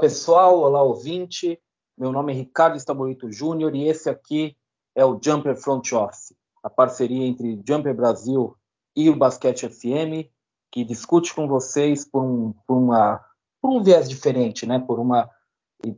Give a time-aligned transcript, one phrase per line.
[0.00, 1.60] Pessoal, olá ouvinte.
[1.98, 4.56] Meu nome é Ricardo Estabolito Júnior e esse aqui
[4.94, 8.56] é o Jumper Front Office, a parceria entre Jumper Brasil
[8.96, 10.26] e o Basquete FM,
[10.72, 13.22] que discute com vocês por um, por uma,
[13.60, 14.78] por um viés diferente, né?
[14.78, 15.28] por, uma,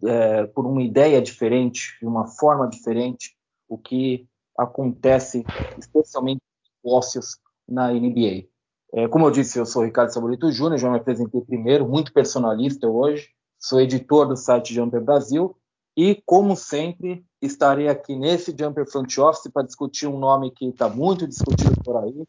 [0.04, 3.36] é, por uma ideia diferente, de uma forma diferente,
[3.68, 4.26] o que
[4.58, 5.46] acontece
[5.78, 8.48] especialmente em negócios na NBA.
[8.94, 12.88] É, como eu disse, eu sou Ricardo Sabolito Júnior, já me apresentei primeiro, muito personalista
[12.88, 13.30] hoje,
[13.62, 15.56] sou editor do site Jumper Brasil
[15.96, 20.88] e, como sempre, estarei aqui nesse Jumper Front Office para discutir um nome que está
[20.88, 22.26] muito discutido por aí,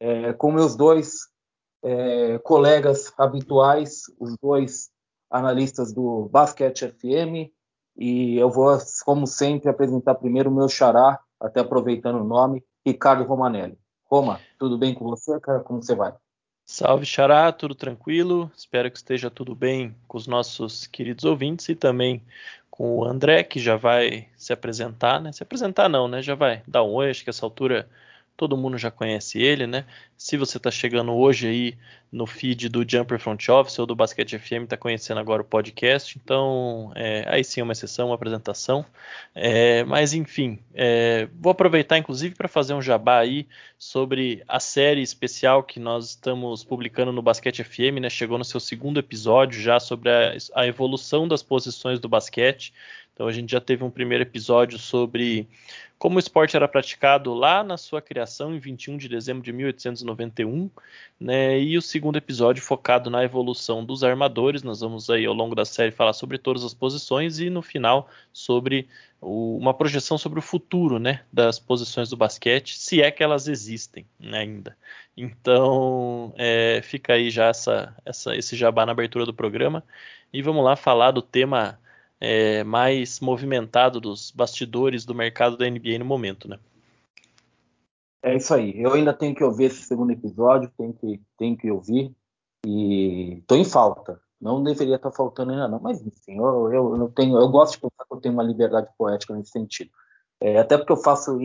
[0.00, 1.28] é, com meus dois
[1.82, 4.90] é, colegas habituais, os dois
[5.30, 7.52] analistas do Basquete FM,
[7.96, 13.24] e eu vou, como sempre, apresentar primeiro o meu xará, até aproveitando o nome, Ricardo
[13.24, 13.78] Romanelli.
[14.04, 15.60] Roma, tudo bem com você, cara?
[15.60, 16.14] Como você vai?
[16.66, 18.50] Salve, Xará, tudo tranquilo?
[18.56, 22.22] Espero que esteja tudo bem com os nossos queridos ouvintes e também
[22.70, 25.30] com o André, que já vai se apresentar, né?
[25.30, 26.22] Se apresentar não, né?
[26.22, 27.88] Já vai dar um oi, acho que essa altura
[28.36, 29.84] todo mundo já conhece ele, né?
[30.16, 31.78] Se você está chegando hoje aí
[32.10, 36.18] no feed do Jumper Front Office ou do Basquete FM, está conhecendo agora o podcast,
[36.22, 38.84] então é, aí sim é uma exceção, uma apresentação.
[39.34, 43.46] É, mas enfim, é, vou aproveitar inclusive para fazer um jabá aí
[43.78, 48.10] sobre a série especial que nós estamos publicando no Basquete FM, né?
[48.10, 52.72] Chegou no seu segundo episódio já sobre a, a evolução das posições do basquete.
[53.12, 55.48] Então a gente já teve um primeiro episódio sobre
[56.04, 60.70] como o esporte era praticado lá na sua criação em 21 de dezembro de 1891,
[61.18, 61.58] né?
[61.58, 64.62] E o segundo episódio focado na evolução dos armadores.
[64.62, 68.06] Nós vamos aí ao longo da série falar sobre todas as posições e no final
[68.34, 68.86] sobre
[69.18, 73.48] o, uma projeção sobre o futuro, né, das posições do basquete, se é que elas
[73.48, 74.76] existem né, ainda.
[75.16, 79.82] Então é, fica aí já essa, essa, esse jabá na abertura do programa
[80.30, 81.78] e vamos lá falar do tema
[82.24, 86.58] é, mais movimentado dos bastidores do mercado da NBA no momento, né?
[88.22, 88.80] É isso aí.
[88.80, 92.14] Eu ainda tenho que ouvir esse segundo episódio, tenho que, tenho que ouvir
[92.66, 94.18] e estou em falta.
[94.40, 97.80] Não deveria estar faltando ainda não, mas enfim, eu, eu, eu, tenho, eu gosto de
[97.80, 99.90] pensar que eu tenho uma liberdade poética nesse sentido.
[100.40, 101.38] É, até porque eu faço,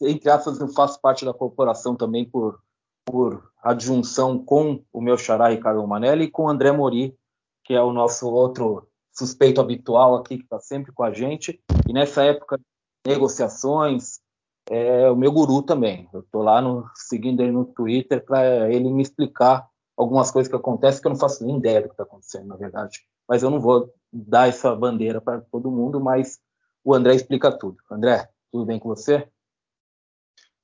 [0.00, 2.60] entre aspas, eu faço parte da corporação também por,
[3.04, 7.16] por adjunção com o meu xará Ricardo Manelli e com o André Mori,
[7.64, 11.60] que é o nosso outro suspeito habitual aqui que está sempre com a gente.
[11.88, 12.60] E nessa época
[13.06, 14.20] negociações,
[14.68, 16.08] é o meu guru também.
[16.12, 20.56] Eu estou lá no, seguindo ele no Twitter para ele me explicar algumas coisas que
[20.56, 23.00] acontecem que eu não faço nem ideia do que está acontecendo, na verdade.
[23.28, 26.40] Mas eu não vou dar essa bandeira para todo mundo, mas
[26.84, 27.78] o André explica tudo.
[27.90, 29.28] André, tudo bem com você?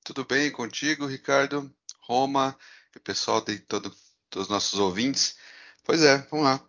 [0.04, 2.56] Tudo bem contigo, Ricardo, Roma
[2.94, 3.90] e o pessoal de todo,
[4.28, 5.38] todos os nossos ouvintes.
[5.84, 6.60] Pois é, vamos lá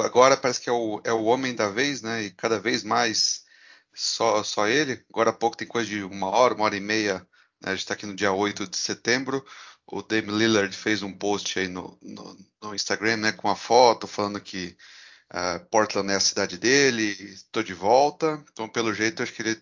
[0.00, 2.22] agora parece que é o, é o homem da vez, né?
[2.22, 3.44] E cada vez mais
[3.94, 5.04] só, só ele.
[5.10, 7.26] Agora há pouco tem coisa de uma hora, uma hora e meia.
[7.60, 7.70] Né?
[7.70, 9.44] A gente está aqui no dia 8 de setembro.
[9.86, 13.32] O Dame Lillard fez um post aí no, no, no Instagram, né?
[13.32, 14.76] Com a foto falando que
[15.34, 18.42] uh, Portland é a cidade dele, estou de volta.
[18.52, 19.60] Então, pelo jeito, acho que ele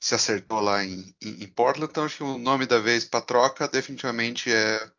[0.00, 1.90] se acertou lá em, em, em Portland.
[1.90, 4.90] Então, acho que o nome da vez para troca definitivamente é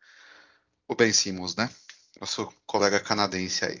[0.86, 1.68] o Ben Simmons, né?
[2.20, 3.80] Nosso colega canadense aí.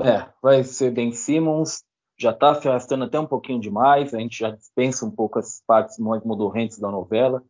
[0.00, 1.82] É, vai ser Ben Simmons,
[2.16, 5.62] já está se arrastando até um pouquinho demais, a gente já dispensa um pouco as
[5.66, 7.42] partes mais modorrentes da novela.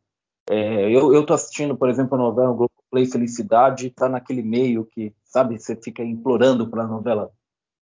[0.51, 5.15] É, eu, estou assistindo, por exemplo, a novela Globo Play Felicidade, está naquele meio que,
[5.25, 7.31] sabe, você fica implorando para a novela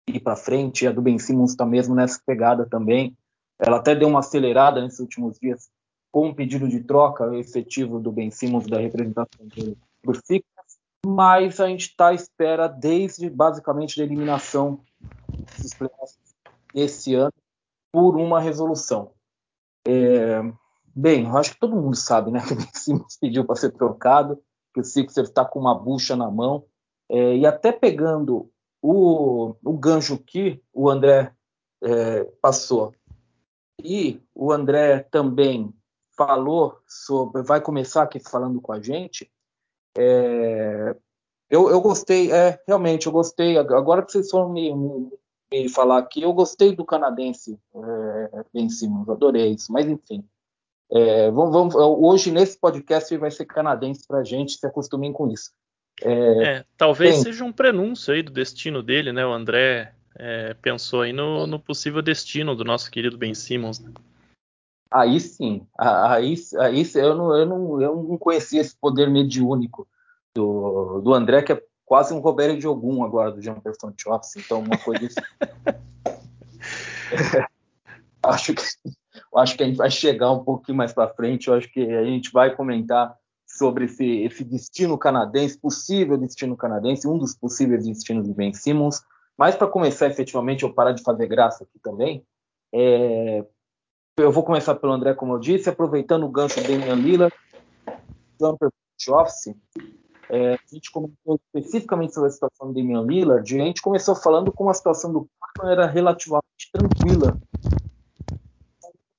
[0.09, 3.17] ir para frente, e a do Ben Simmons está mesmo nessa pegada também.
[3.59, 5.69] Ela até deu uma acelerada nesses últimos dias
[6.11, 10.17] com um pedido de troca efetivo do Ben Simmons da representação dele por
[11.07, 14.81] mas a gente está à espera desde basicamente da eliminação
[15.57, 16.19] dos playoffs
[16.75, 17.33] esse ano
[17.93, 19.13] por uma resolução.
[19.87, 20.43] É,
[20.95, 23.71] bem, eu acho que todo mundo sabe, né, que o Ben Simmons pediu para ser
[23.71, 24.43] trocado,
[24.75, 26.65] que o Sixers está com uma bucha na mão,
[27.09, 28.51] é, e até pegando
[28.83, 31.33] o, o gancho que o André
[31.85, 32.93] é, passou,
[33.81, 35.73] e o André também
[36.17, 39.31] falou sobre, vai começar aqui falando com a gente,
[39.97, 40.97] é,
[41.49, 43.57] eu, eu gostei, é, realmente, eu gostei.
[43.57, 45.11] Agora que vocês foram me, me,
[45.53, 50.25] me falar aqui, eu gostei do canadense é, Ben Simmons, adorei isso, mas enfim.
[50.91, 55.29] É, vamos, vamos, hoje, nesse podcast, vai ser canadense para a gente, se acostumem com
[55.29, 55.51] isso.
[56.03, 57.25] É, é talvez tem...
[57.25, 59.27] seja um prenúncio aí do destino dele, né?
[59.27, 63.81] O André é, pensou aí no, no, possível destino do nosso querido Ben Simmons.
[63.81, 63.93] Né?
[64.91, 69.87] Aí sim, aí, aí eu, não, eu, não, eu não conhecia esse poder mediúnico
[70.35, 74.61] do, do André, que é quase um Roberto de Ogum agora do Jefferson Chops, então
[74.61, 75.21] uma coisa assim.
[78.23, 78.63] acho que
[79.37, 82.05] acho que a gente vai chegar um pouquinho mais para frente, eu acho que a
[82.05, 83.17] gente vai comentar
[83.47, 89.03] sobre esse, esse, destino canadense, possível destino canadense, um dos possíveis destinos de Ben Simmons.
[89.37, 92.25] Mas para começar efetivamente, eu parar de fazer graça aqui também,
[92.73, 93.45] é,
[94.19, 97.37] eu vou começar pelo André, como eu disse, aproveitando o gancho do Damian Lillard,
[98.41, 98.71] jumper
[99.11, 99.55] office,
[100.31, 104.17] é, a gente comentou especificamente sobre a situação do Damian Lillard, e a gente começou
[104.17, 107.39] falando como a situação do Portland era relativamente tranquila.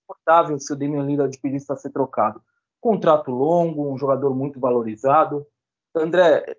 [0.08, 2.42] Confortável se o Damian Lillard pedisse para ser trocado.
[2.82, 5.46] Contrato longo, um jogador muito valorizado.
[5.96, 6.58] André,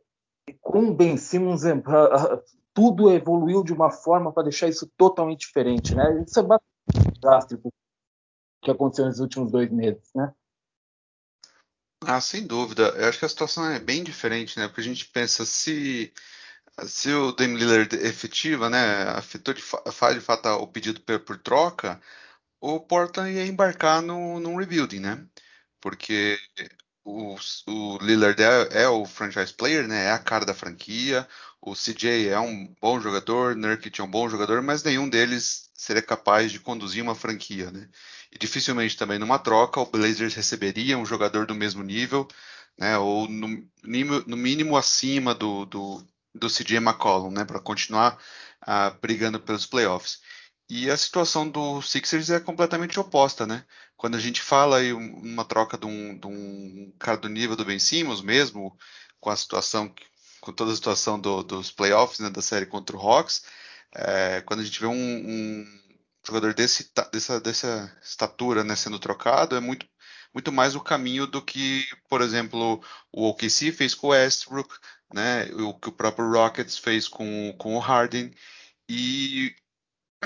[0.60, 1.74] com Ben Simmons, é,
[2.72, 6.24] tudo evoluiu de uma forma para deixar isso totalmente diferente, né?
[6.24, 7.72] Isso é bastante drástico
[8.62, 10.32] que aconteceu nos últimos dois meses, né?
[12.04, 12.88] Ah, sem dúvida.
[12.96, 14.68] Eu acho que a situação é bem diferente, né?
[14.68, 16.12] Porque a gente pensa se
[16.86, 21.38] se o Dame Lillard efetiva, né, afetou de, faz de fato o pedido por, por,
[21.38, 22.00] troca,
[22.60, 25.26] o Portland ia embarcar no, num rebuilding, né?
[25.80, 26.38] Porque
[27.04, 27.36] o,
[27.68, 30.06] o Lillard é, é, o franchise player, né?
[30.06, 31.28] É a cara da franquia.
[31.60, 36.02] O CJ é um bom jogador, Nurkic é um bom jogador, mas nenhum deles seria
[36.02, 37.88] capaz de conduzir uma franquia, né?
[38.32, 42.28] E dificilmente também numa troca o Blazers receberia um jogador do mesmo nível,
[42.78, 42.96] né?
[42.98, 43.48] Ou no,
[44.26, 47.44] no mínimo acima do, do, do CJ McCollum, né?
[47.44, 48.18] Para continuar
[48.62, 50.20] uh, brigando pelos playoffs.
[50.70, 53.64] E a situação do Sixers é completamente oposta, né?
[53.96, 57.64] Quando a gente fala aí uma troca de um, de um cara do nível do
[57.64, 58.76] Ben Simmons mesmo,
[59.18, 59.92] com a situação,
[60.40, 63.44] com toda a situação do, dos playoffs, né, da série contra o Hawks,
[63.94, 65.66] é, quando a gente vê um, um
[66.26, 69.86] jogador desse, dessa, dessa estatura né, sendo trocado, é muito,
[70.34, 72.82] muito mais o caminho do que, por exemplo,
[73.12, 74.74] o OKC fez com o Westbrook,
[75.12, 78.32] né, o que o próprio Rockets fez com, com o Harden,
[78.88, 79.54] e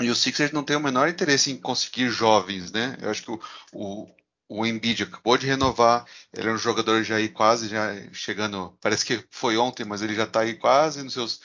[0.01, 2.97] e o Sixers não tem o menor interesse em conseguir jovens, né?
[2.99, 3.39] Eu acho que o,
[3.71, 4.07] o,
[4.55, 9.03] o Embiid acabou de renovar, ele é um jogador já aí quase já chegando, parece
[9.03, 11.41] que foi ontem, mas ele já está aí quase nos seus,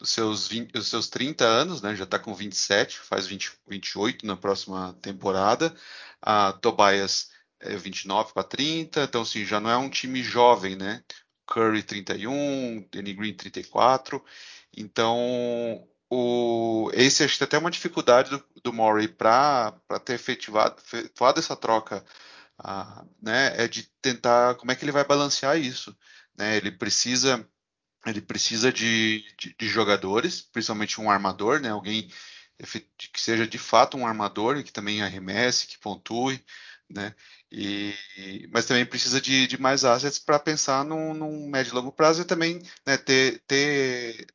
[0.00, 1.94] nos seus, 20, nos seus 30 anos, né?
[1.94, 5.72] Já está com 27, faz 20, 28 na próxima temporada.
[6.20, 11.04] A Tobias é 29 para 30, então assim, já não é um time jovem, né?
[11.46, 14.22] Curry 31, Danny Green 34.
[14.76, 19.72] Então, o, esse acho que até uma dificuldade do, do Murray para
[20.04, 22.04] ter efetivado, efetuado essa troca,
[22.58, 25.96] ah, né, é de tentar como é que ele vai balancear isso,
[26.36, 26.56] né?
[26.56, 27.46] Ele precisa
[28.06, 31.70] ele precisa de, de, de jogadores, principalmente um armador, né?
[31.70, 32.10] Alguém
[32.96, 36.44] que seja de fato um armador e que também arremesse, que pontue,
[36.88, 37.14] né?
[37.50, 37.94] E,
[38.52, 42.22] mas também precisa de, de mais assets para pensar num, num, médio e longo prazo
[42.22, 44.26] e também né, ter, ter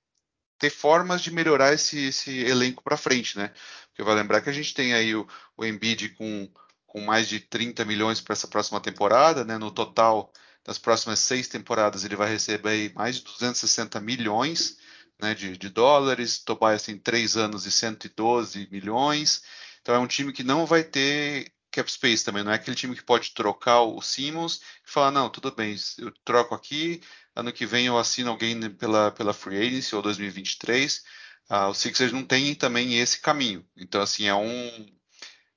[0.57, 3.51] ter formas de melhorar esse, esse elenco para frente, né?
[3.87, 5.27] Porque vai lembrar que a gente tem aí o,
[5.57, 6.49] o Embiid com,
[6.93, 9.57] com mais de 30 milhões para essa próxima temporada, né?
[9.57, 10.31] No total
[10.63, 14.77] das próximas seis temporadas ele vai receber mais de 260 milhões
[15.19, 16.37] né, de, de dólares.
[16.37, 19.41] Tobias tem três anos e 112 milhões.
[19.81, 22.43] Então é um time que não vai ter cap space também.
[22.43, 26.13] Não é aquele time que pode trocar o Simmons e falar, não, tudo bem, eu
[26.23, 27.01] troco aqui,
[27.35, 31.03] ano que vem eu assino alguém pela, pela Free Agency ou 2023.
[31.49, 33.65] Ah, o Sixers não tem também esse caminho.
[33.75, 34.85] Então, assim, é, um,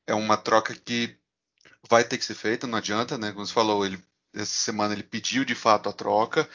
[0.06, 1.18] é uma troca que
[1.88, 3.32] vai ter que ser feita, não adianta, né?
[3.32, 4.02] Como você falou, ele,
[4.34, 6.48] essa semana ele pediu de fato a troca.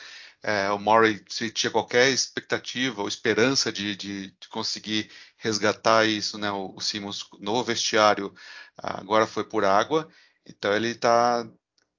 [0.44, 6.38] É, o Murray, se tinha qualquer expectativa ou esperança de, de, de conseguir resgatar isso,
[6.38, 8.34] né, o, o Simmons no vestiário,
[8.78, 10.10] agora foi por água.
[10.46, 11.48] Então ele está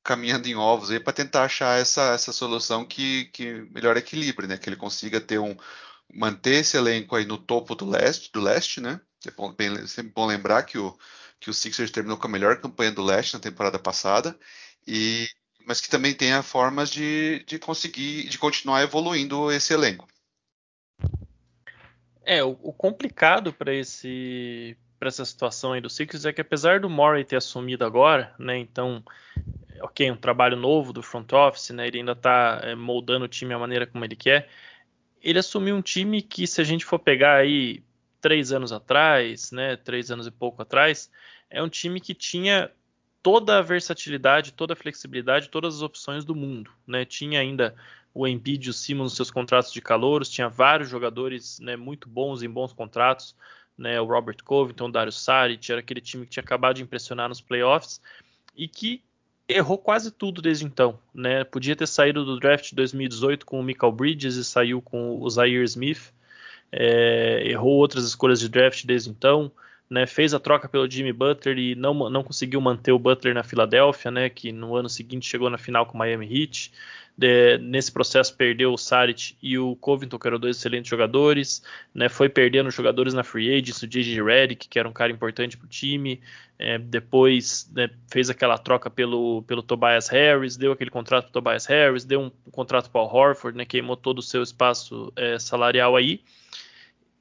[0.03, 4.59] caminhando em ovos aí para tentar achar essa, essa solução que, que melhor equilibre, né?
[4.59, 5.57] Que ele consiga ter um
[6.13, 9.01] manter esse elenco aí no topo do leste, do leste, né?
[9.27, 10.97] É bom, bem, sempre bom lembrar que o
[11.43, 14.39] que o Sixers terminou com a melhor campanha do leste na temporada passada
[14.87, 15.29] e
[15.67, 20.07] mas que também tenha formas de, de conseguir de continuar evoluindo esse elenco.
[22.25, 26.79] É, o, o complicado para esse para essa situação aí do Sixers é que apesar
[26.79, 29.05] do Murray ter assumido agora, né, então
[29.81, 31.89] ok, um trabalho novo do front office, né?
[31.89, 34.49] Ele ainda está é, moldando o time a maneira como ele quer.
[35.21, 37.83] Ele assumiu um time que, se a gente for pegar aí
[38.21, 39.77] três anos atrás, né?
[39.77, 41.11] Três anos e pouco atrás,
[41.53, 42.71] é um time que tinha
[43.23, 47.05] toda a versatilidade, toda a flexibilidade, todas as opções do mundo, né?
[47.05, 47.75] Tinha ainda
[48.15, 52.09] o Embiid e o Simmons nos seus contratos de calouros, tinha vários jogadores né, muito
[52.09, 53.37] bons em bons contratos,
[53.77, 54.01] né?
[54.01, 57.41] O Robert Covington, o Dario Saric, era aquele time que tinha acabado de impressionar nos
[57.41, 58.01] playoffs
[58.57, 59.03] e que
[59.47, 61.45] errou quase tudo desde então, né?
[61.45, 65.31] Podia ter saído do draft de 2018 com o Michael Bridges e saiu com o
[65.31, 66.13] Zaire Smith.
[66.75, 69.53] É, errou outras escolhas de draft desde então,
[69.93, 70.07] né?
[70.07, 74.11] Fez a troca pelo Jimmy Butler e não, não conseguiu manter o Butler na Filadélfia,
[74.11, 74.31] né?
[74.31, 76.73] Que no ano seguinte chegou na final com o Miami Heat.
[77.17, 81.63] De, nesse processo perdeu o Saric e o Covington, que eram dois excelentes jogadores,
[81.95, 84.23] né, foi perdendo jogadores na free agents, o J.J.
[84.23, 86.23] Redick, que era um cara importante para o time,
[86.59, 91.67] é, depois né, fez aquela troca pelo, pelo Tobias Harris, deu aquele contrato para Tobias
[91.67, 95.39] Harris, deu um, um contrato para o Horford, né, queimou todo o seu espaço é,
[95.39, 96.23] salarial aí,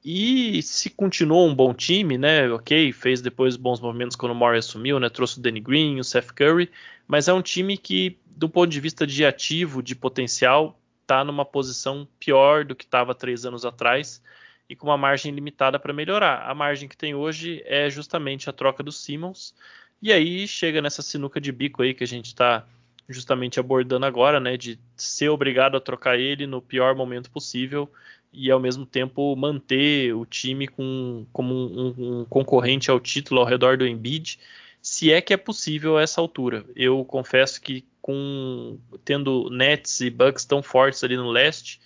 [0.04, 2.50] e se continuou um bom time, né?
[2.50, 5.08] Ok, fez depois bons movimentos quando o Murray assumiu, né?
[5.08, 6.70] Trouxe o Danny Green, o Seth Curry,
[7.06, 11.44] mas é um time que, do ponto de vista de ativo, de potencial, está numa
[11.44, 14.22] posição pior do que estava três anos atrás
[14.68, 16.48] e com uma margem limitada para melhorar.
[16.48, 19.54] A margem que tem hoje é justamente a troca do Simmons,
[20.00, 22.66] e aí chega nessa sinuca de bico aí que a gente está
[23.08, 24.56] justamente abordando agora, né?
[24.56, 27.88] De ser obrigado a trocar ele no pior momento possível
[28.32, 33.46] e ao mesmo tempo manter o time com, como um, um, concorrente ao título ao
[33.46, 34.38] redor do Embiid,
[34.80, 36.64] se é que é possível a essa altura.
[36.74, 41.80] Eu confesso que com tendo Nets e Bucks tão fortes ali no leste,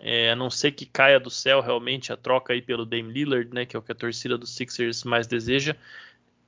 [0.00, 3.52] é, a não ser que caia do céu realmente a troca aí pelo Dame Lillard,
[3.52, 5.76] né, que é o que a torcida dos Sixers mais deseja,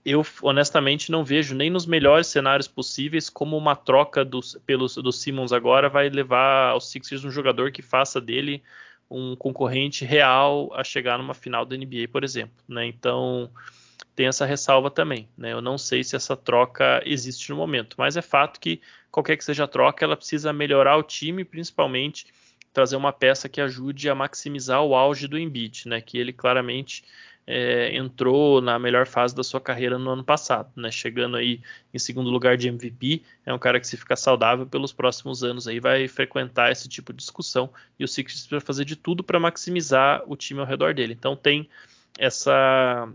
[0.05, 4.59] eu honestamente não vejo nem nos melhores cenários possíveis como uma troca dos,
[5.03, 8.63] do Simmons agora vai levar aos Sixers um jogador que faça dele
[9.11, 12.55] um concorrente real a chegar numa final da NBA, por exemplo.
[12.69, 12.87] Né?
[12.87, 13.51] Então
[14.15, 15.29] tem essa ressalva também.
[15.37, 15.53] Né?
[15.53, 19.45] Eu não sei se essa troca existe no momento, mas é fato que qualquer que
[19.45, 22.27] seja a troca, ela precisa melhorar o time, principalmente
[22.73, 26.01] trazer uma peça que ajude a maximizar o auge do Embiid, né?
[26.01, 27.05] Que ele claramente
[27.47, 30.91] é, entrou na melhor fase da sua carreira no ano passado, né?
[30.91, 31.61] Chegando aí
[31.93, 35.67] em segundo lugar de MVP, é um cara que se ficar saudável pelos próximos anos
[35.67, 39.41] aí vai frequentar esse tipo de discussão e o Sixers vai fazer de tudo para
[39.41, 41.13] maximizar o time ao redor dele.
[41.13, 41.69] Então tem
[42.19, 43.09] essa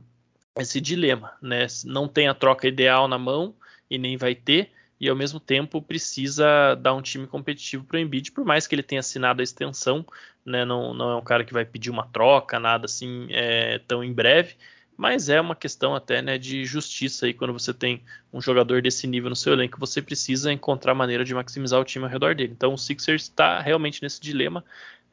[0.58, 1.68] esse dilema, né?
[1.86, 3.54] Não tem a troca ideal na mão
[3.90, 8.00] e nem vai ter e ao mesmo tempo precisa dar um time competitivo para o
[8.00, 10.06] Embiid, por mais que ele tenha assinado a extensão,
[10.46, 14.04] né, não, não, é um cara que vai pedir uma troca, nada assim é, tão
[14.04, 14.56] em breve,
[14.96, 19.08] mas é uma questão até né, de justiça aí quando você tem um jogador desse
[19.08, 22.54] nível no seu elenco, você precisa encontrar maneira de maximizar o time ao redor dele.
[22.56, 24.64] Então o Sixers está realmente nesse dilema,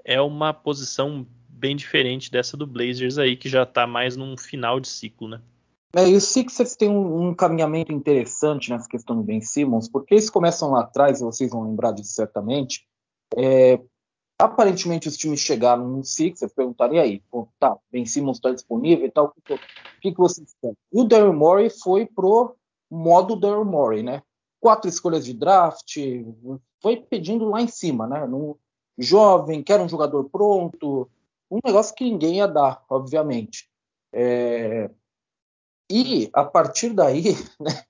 [0.04, 4.80] é uma posição bem diferente dessa do Blazers aí, que já está mais num final
[4.80, 5.40] de ciclo, né?
[5.94, 10.14] É, e o Sixers tem um, um caminhamento interessante nessa questão do Ben Simmons, porque
[10.14, 12.86] eles começam lá atrás, vocês vão lembrar disso certamente.
[13.36, 13.78] É,
[14.42, 19.06] aparentemente os times chegaram no Sixers, perguntaram, e aí, pô, tá, Ben Simmons está disponível
[19.06, 19.58] e tal, o que,
[20.00, 20.76] que, que vocês querem?
[20.92, 22.56] E o Daryl Morey foi pro
[22.90, 24.22] modo Daryl Morey, né?
[24.61, 25.96] Quatro escolhas de draft,
[26.80, 28.26] foi pedindo lá em cima, né?
[28.26, 28.58] No
[28.99, 31.08] jovem, quer um jogador pronto,
[31.50, 33.68] um negócio que ninguém ia dar, obviamente.
[34.12, 34.90] É,
[35.90, 37.22] e a partir daí,
[37.61, 37.84] né,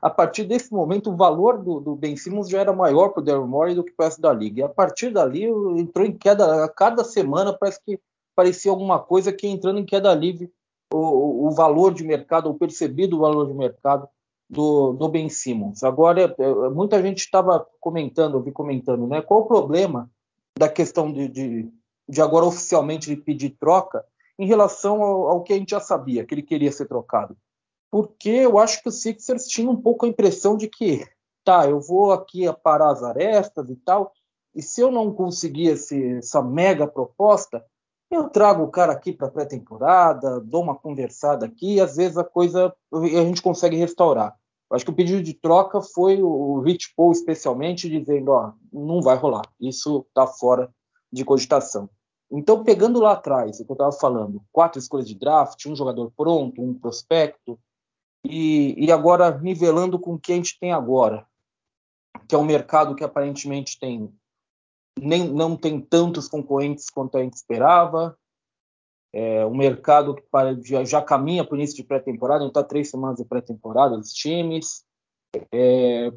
[0.00, 3.24] a partir desse momento, o valor do, do Ben Simmons já era maior para o
[3.24, 4.60] Daryl Morey do que para o resto da liga.
[4.60, 6.64] E a partir dali, entrou em queda.
[6.64, 7.98] A cada semana parece que
[8.34, 10.52] parecia alguma coisa que entrando em queda livre
[10.92, 14.08] o, o valor de mercado, o percebido valor de mercado
[14.48, 15.82] do, do Ben Simmons.
[15.82, 19.20] Agora, é, é, muita gente estava comentando, eu vi comentando, né?
[19.20, 20.10] Qual o problema
[20.58, 21.70] da questão de, de,
[22.08, 24.04] de agora oficialmente de pedir troca
[24.38, 27.36] em relação ao, ao, que a gente já sabia, que ele queria ser trocado?
[27.96, 31.02] Porque eu acho que o Sixers tinha um pouco a impressão de que,
[31.42, 34.12] tá, eu vou aqui parar as arestas e tal,
[34.54, 37.64] e se eu não conseguir esse, essa mega proposta,
[38.10, 42.24] eu trago o cara aqui para pré-temporada, dou uma conversada aqui, e às vezes a
[42.24, 44.36] coisa a gente consegue restaurar.
[44.70, 49.00] Eu acho que o pedido de troca foi o Rich Paul especialmente dizendo, ó, não
[49.00, 50.70] vai rolar, isso está fora
[51.10, 51.88] de cogitação.
[52.30, 56.12] Então, pegando lá atrás, o que eu estava falando, quatro escolhas de draft, um jogador
[56.14, 57.58] pronto, um prospecto,
[58.30, 61.26] e, e agora nivelando com o que a gente tem agora,
[62.28, 64.12] que é um mercado que aparentemente tem
[64.98, 68.16] nem, não tem tantos concorrentes quanto a gente esperava.
[69.12, 72.62] É um mercado que para, já, já caminha para o início de pré-temporada, não está
[72.62, 74.84] três semanas de pré-temporada dos times.
[75.52, 76.12] É,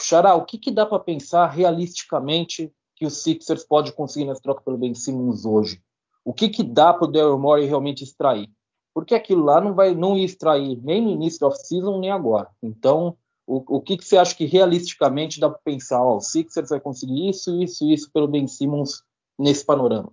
[0.00, 4.62] Xará, o que, que dá para pensar realisticamente que o Sixers pode conseguir nessa troca
[4.62, 5.82] pelo Ben Simmons hoje?
[6.24, 8.48] O que, que dá para o Daryl Morey realmente extrair?
[8.94, 12.48] Porque aquilo lá não vai não ia extrair nem no início da off-season nem agora.
[12.62, 16.00] Então, o, o que, que, você acha que realisticamente dá para pensar?
[16.00, 19.02] Ó, o Sixers vai conseguir isso, isso, isso pelo Ben Simmons
[19.38, 20.12] nesse panorama?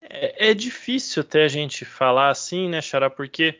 [0.00, 3.58] É, é difícil até a gente falar assim, né, Xará, porque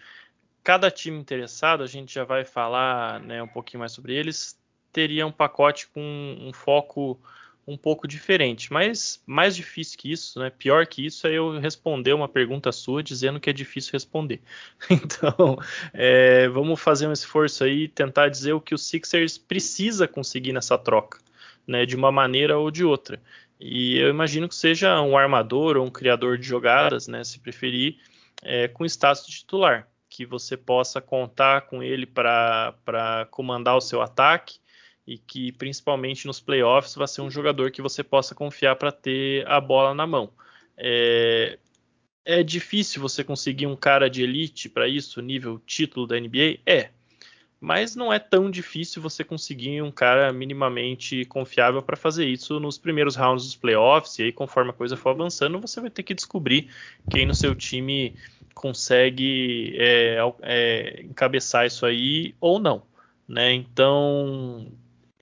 [0.62, 4.58] cada time interessado, a gente já vai falar né, um pouquinho mais sobre eles,
[4.92, 6.00] teria um pacote com
[6.40, 7.18] um foco
[7.66, 8.72] um pouco diferente.
[8.72, 10.50] Mas mais difícil que isso, né?
[10.50, 14.40] Pior que isso é eu responder uma pergunta sua dizendo que é difícil responder.
[14.90, 15.58] Então,
[15.92, 20.52] é, vamos fazer um esforço aí e tentar dizer o que o Sixers precisa conseguir
[20.52, 21.18] nessa troca,
[21.66, 21.86] né?
[21.86, 23.20] De uma maneira ou de outra.
[23.60, 27.22] E eu imagino que seja um armador ou um criador de jogadas, né?
[27.22, 27.98] Se preferir,
[28.42, 34.02] é, com status de titular, que você possa contar com ele para comandar o seu
[34.02, 34.61] ataque
[35.06, 39.46] e que principalmente nos playoffs vai ser um jogador que você possa confiar para ter
[39.48, 40.30] a bola na mão.
[40.76, 41.58] É,
[42.24, 46.60] é difícil você conseguir um cara de elite para isso, nível título da NBA?
[46.64, 46.90] É.
[47.60, 52.76] Mas não é tão difícil você conseguir um cara minimamente confiável para fazer isso nos
[52.76, 54.18] primeiros rounds dos playoffs.
[54.18, 56.68] E aí, conforme a coisa for avançando, você vai ter que descobrir
[57.08, 58.16] quem no seu time
[58.52, 62.82] consegue é, é, encabeçar isso aí ou não.
[63.28, 63.52] Né?
[63.52, 64.66] Então,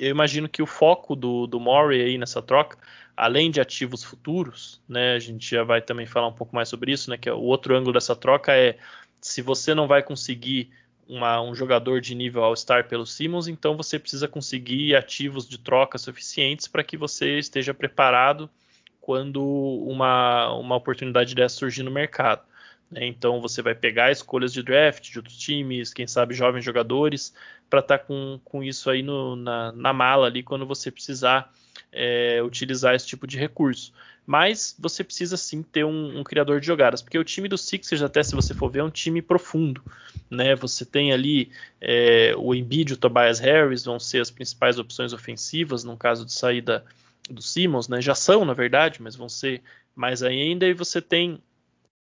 [0.00, 2.78] eu imagino que o foco do, do Murray aí nessa troca,
[3.14, 6.90] além de ativos futuros, né, a gente já vai também falar um pouco mais sobre
[6.90, 8.78] isso, né, que é o outro ângulo dessa troca é
[9.20, 10.70] se você não vai conseguir
[11.06, 15.98] uma, um jogador de nível All-Star pelo Simmons, então você precisa conseguir ativos de troca
[15.98, 18.48] suficientes para que você esteja preparado
[19.00, 22.42] quando uma, uma oportunidade dessa surgir no mercado.
[22.90, 23.06] Né?
[23.06, 27.32] Então você vai pegar escolhas de draft de outros times, quem sabe jovens jogadores,
[27.68, 31.52] para estar tá com, com isso aí no, na, na, mala ali quando você precisar
[31.92, 33.92] é, utilizar esse tipo de recurso.
[34.26, 38.02] Mas você precisa sim ter um, um, criador de jogadas, porque o time do Sixers,
[38.02, 39.82] até se você for ver, é um time profundo.
[40.28, 40.54] Né?
[40.56, 41.50] Você tem ali
[41.80, 46.32] é, o Embiid o Tobias Harris, vão ser as principais opções ofensivas no caso de
[46.32, 46.84] saída
[47.28, 48.00] do Simmons, né?
[48.00, 49.62] já são na verdade, mas vão ser
[49.94, 51.40] mais ainda, e você tem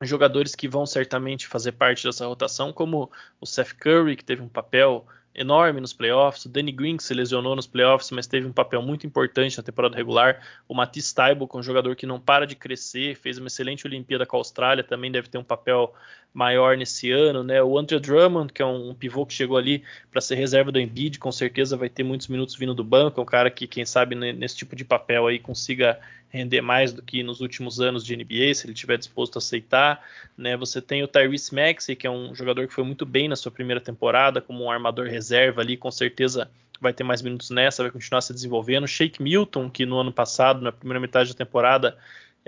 [0.01, 4.49] jogadores que vão certamente fazer parte dessa rotação, como o Seth Curry, que teve um
[4.49, 5.05] papel
[5.37, 8.81] enorme nos playoffs, o Danny Green, que se lesionou nos playoffs, mas teve um papel
[8.81, 12.47] muito importante na temporada regular, o Matisse Taibo, que é um jogador que não para
[12.47, 15.93] de crescer, fez uma excelente Olimpíada com a Austrália, também deve ter um papel
[16.33, 17.61] maior nesse ano, né?
[17.61, 20.79] O Andrew Drummond, que é um, um pivô que chegou ali para ser reserva do
[20.79, 23.85] Embiid, com certeza vai ter muitos minutos vindo do banco, é um cara que, quem
[23.85, 25.99] sabe, nesse tipo de papel aí consiga
[26.29, 30.03] render mais do que nos últimos anos de NBA, se ele estiver disposto a aceitar.
[30.37, 30.55] Né?
[30.57, 33.51] Você tem o Tyrese Maxey, que é um jogador que foi muito bem na sua
[33.51, 37.91] primeira temporada, como um armador reserva ali, com certeza vai ter mais minutos nessa, vai
[37.91, 38.87] continuar se desenvolvendo.
[38.87, 41.97] Shake Milton, que no ano passado, na primeira metade da temporada,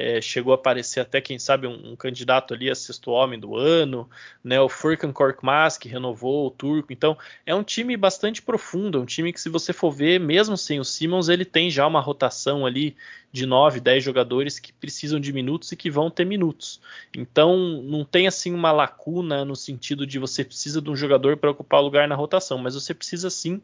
[0.02, 3.58] é, chegou a aparecer até, quem sabe, um, um, candidato ali a sexto homem do
[3.58, 4.10] ano,
[4.42, 4.58] né?
[4.62, 6.94] O Furkan Korkmaz, que renovou o turco.
[6.94, 10.56] Então, é um time bastante profundo, é um time que, se você for ver, mesmo
[10.56, 12.96] sem o Simmons, ele tem já uma rotação ali
[13.30, 16.80] de 9, 10 jogadores que precisam de minutos e que vão ter minutos.
[17.14, 21.52] Então, não tem assim uma lacuna no sentido de você precisa de um jogador para
[21.52, 23.62] ocupar o lugar na rotação, mas você precisa sim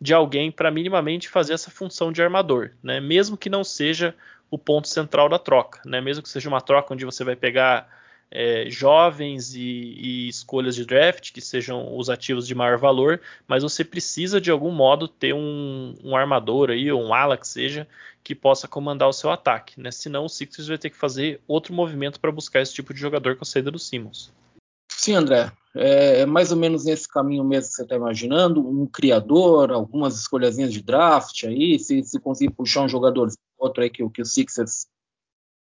[0.00, 3.00] de alguém para minimamente fazer essa função de armador, né?
[3.00, 4.14] Mesmo que não seja
[4.52, 5.98] o ponto central da troca, né?
[5.98, 7.88] Mesmo que seja uma troca onde você vai pegar
[8.30, 13.62] é, jovens e, e, escolhas de draft que sejam os ativos de maior valor, mas
[13.62, 17.88] você precisa de algum modo ter um, um armador aí, ou um ala que seja,
[18.22, 19.90] que possa comandar o seu ataque, né?
[19.90, 23.36] Senão o Sixers vai ter que fazer outro movimento para buscar esse tipo de jogador
[23.36, 24.30] com a saída do Simmons.
[24.90, 25.50] Sim, André.
[25.74, 30.14] É, é mais ou menos nesse caminho mesmo que você está imaginando, um criador, algumas
[30.20, 33.30] escolhazinhas de draft aí, se, se conseguir puxar um jogador
[33.62, 34.86] outro aí que, que o Sixers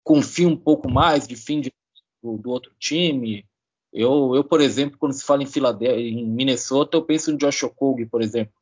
[0.02, 1.72] confia um pouco mais de fim de,
[2.22, 3.46] do, do, outro time.
[3.92, 7.62] Eu, eu, por exemplo, quando se fala em Filadélfia, em Minnesota, eu penso em Josh
[7.64, 8.52] Okogie, por exemplo.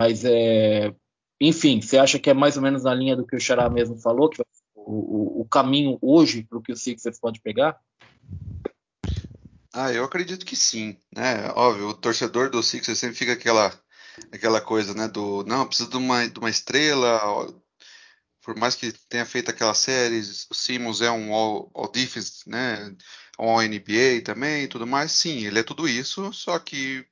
[0.00, 0.94] Mas, é,
[1.40, 3.98] enfim, você acha que é mais ou menos na linha do que o Xará mesmo
[3.98, 7.78] falou, que o, o, o caminho hoje para o que o Sixers pode pegar?
[9.72, 11.52] Ah, eu acredito que sim, né?
[11.54, 13.78] Óbvio, o torcedor do Sixers sempre fica aquela
[14.32, 17.46] aquela coisa, né, do não, precisa de uma, de uma estrela,
[18.46, 21.90] por mais que tenha feito aquelas séries, o Simmons é um all, all
[22.46, 22.96] né?
[23.40, 25.10] Um all NBA também e tudo mais.
[25.10, 27.04] Sim, ele é tudo isso, só que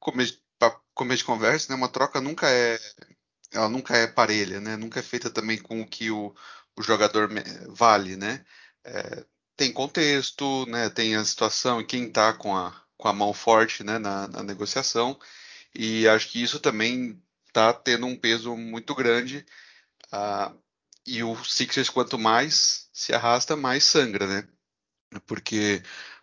[0.00, 0.22] como
[0.94, 1.76] começo de conversa, né?
[1.76, 2.78] Uma troca nunca é
[3.52, 4.76] ela nunca é parelha, né?
[4.76, 6.34] Nunca é feita também com o que o,
[6.76, 7.28] o jogador
[7.68, 8.44] vale, né?
[8.84, 10.88] É, tem contexto, né?
[10.90, 13.98] Tem a situação e quem está com a, com a mão forte, né?
[13.98, 15.18] Na, na negociação
[15.74, 19.44] e acho que isso também está tendo um peso muito grande
[20.12, 20.52] ah,
[21.06, 24.48] e o Sixers, quanto mais se arrasta, mais sangra, né?
[25.26, 25.82] Porque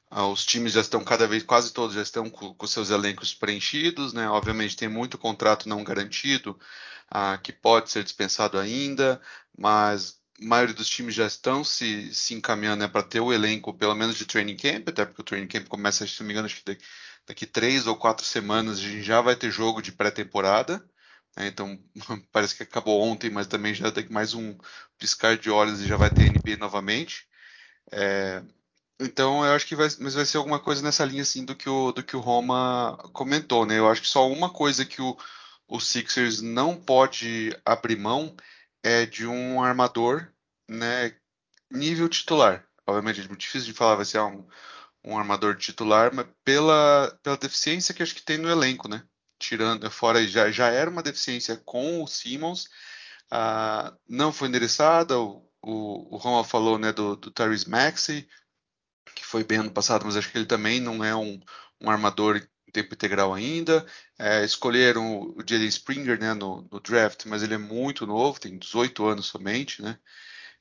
[0.10, 3.34] ah, os times já estão cada vez, quase todos já estão com, com seus elencos
[3.34, 4.30] preenchidos, né?
[4.30, 6.60] Obviamente tem muito contrato não garantido
[7.10, 9.22] ah, que pode ser dispensado ainda,
[9.58, 13.74] mas a maioria dos times já estão se, se encaminhando né, para ter o elenco,
[13.74, 16.48] pelo menos de training camp, até porque o training camp começa, se não me engano,
[16.48, 16.86] acho que daqui,
[17.28, 20.84] daqui três ou quatro semanas a gente já vai ter jogo de pré-temporada
[21.38, 21.48] Né?
[21.48, 21.80] Então
[22.32, 24.58] parece que acabou ontem, mas também já tem mais um
[24.98, 27.28] piscar de olhos e já vai ter NBA novamente.
[27.92, 28.44] É,
[29.00, 31.70] então eu acho que vai, mas vai ser alguma coisa nessa linha assim do que
[31.70, 33.78] o do que o Roma comentou, né?
[33.80, 35.18] Eu acho que só uma coisa que o,
[35.68, 38.36] o Sixers não pode abrir mão
[38.84, 40.32] é de um armador,
[40.70, 41.16] né?
[41.72, 42.66] Nível titular.
[42.88, 44.46] Obviamente é muito difícil de falar, vai ser um,
[45.04, 49.04] um armador titular, mas pela, pela deficiência que acho que tem no elenco, né?
[49.44, 52.70] Tirando fora já, já era uma deficiência com o Simmons,
[53.30, 55.20] ah, não foi endereçada.
[55.20, 58.26] O, o, o Roma falou né, do, do Tyrese Maxey,
[59.14, 61.42] que foi bem ano passado, mas acho que ele também não é um,
[61.82, 63.86] um armador em tempo integral ainda.
[64.18, 68.58] É, escolheram o Jalen Springer né, no, no, draft, mas ele é muito novo, tem
[68.58, 70.00] 18 anos somente, né?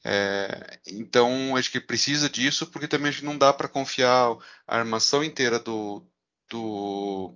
[0.05, 4.79] É, então acho que precisa disso, porque também acho que não dá para confiar a
[4.79, 6.05] armação inteira do,
[6.51, 7.35] do,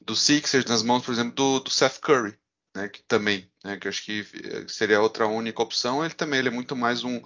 [0.00, 2.38] do Sixers nas mãos, por exemplo, do, do Seth Curry,
[2.74, 4.24] né, que também, né, que acho que
[4.68, 6.04] seria a outra única opção.
[6.04, 7.20] Ele também ele é muito mais um,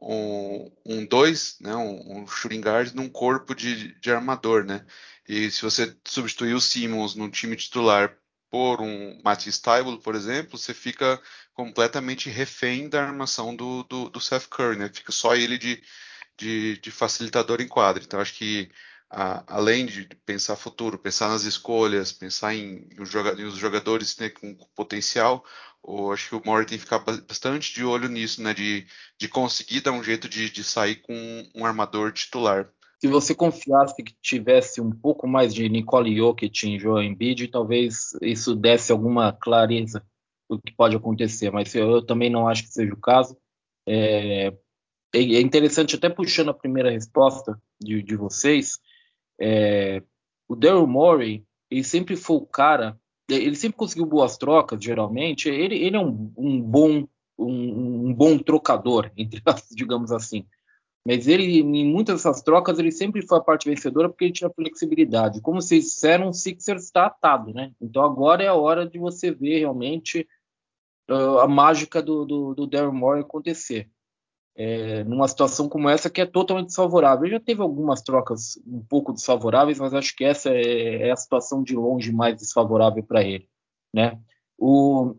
[0.00, 4.84] um, um dois, né, um, um shooting guard num corpo de, de armador, né?
[5.28, 8.16] E se você substituir o Simmons num time titular
[8.50, 11.20] por um Matisse Stable, por exemplo, você fica
[11.52, 14.90] completamente refém da armação do, do, do Seth Curry, né?
[14.92, 15.82] Fica só ele de,
[16.38, 18.02] de, de facilitador em quadro.
[18.02, 18.70] Então acho que
[19.10, 25.44] a, além de pensar futuro, pensar nas escolhas, pensar em, os, jogadores né, com potencial,
[25.86, 28.86] eu acho que o Mori tem que ficar bastante de olho nisso, né, de,
[29.18, 31.14] de conseguir dar um jeito de, de sair com
[31.54, 32.70] um armador titular.
[33.00, 38.10] Se você confiasse que tivesse um pouco mais de Nicole Jokic em Joel Embiid, talvez
[38.20, 40.04] isso desse alguma clareza
[40.50, 43.36] do que pode acontecer, mas eu, eu também não acho que seja o caso.
[43.86, 44.52] É,
[45.14, 48.78] é interessante, até puxando a primeira resposta de, de vocês,
[49.40, 50.02] é,
[50.48, 52.98] o Daryl Morey, ele sempre foi o cara,
[53.28, 55.48] ele sempre conseguiu boas trocas, geralmente.
[55.48, 57.06] Ele, ele é um, um bom
[57.38, 60.46] um, um, bom trocador, entre digamos assim.
[61.06, 64.50] Mas ele, em muitas dessas trocas, ele sempre foi a parte vencedora porque ele tinha
[64.50, 65.40] flexibilidade.
[65.40, 67.72] Como vocês disseram, o Sixers está atado, né?
[67.80, 70.28] Então agora é a hora de você ver realmente
[71.08, 73.88] uh, a mágica do, do, do acontecer
[74.60, 77.30] é, numa situação como essa que é totalmente desfavorável.
[77.30, 81.62] Já teve algumas trocas um pouco desfavoráveis, mas acho que essa é, é a situação
[81.62, 83.48] de longe mais desfavorável para ele.
[83.94, 84.18] Né?
[84.58, 85.14] O,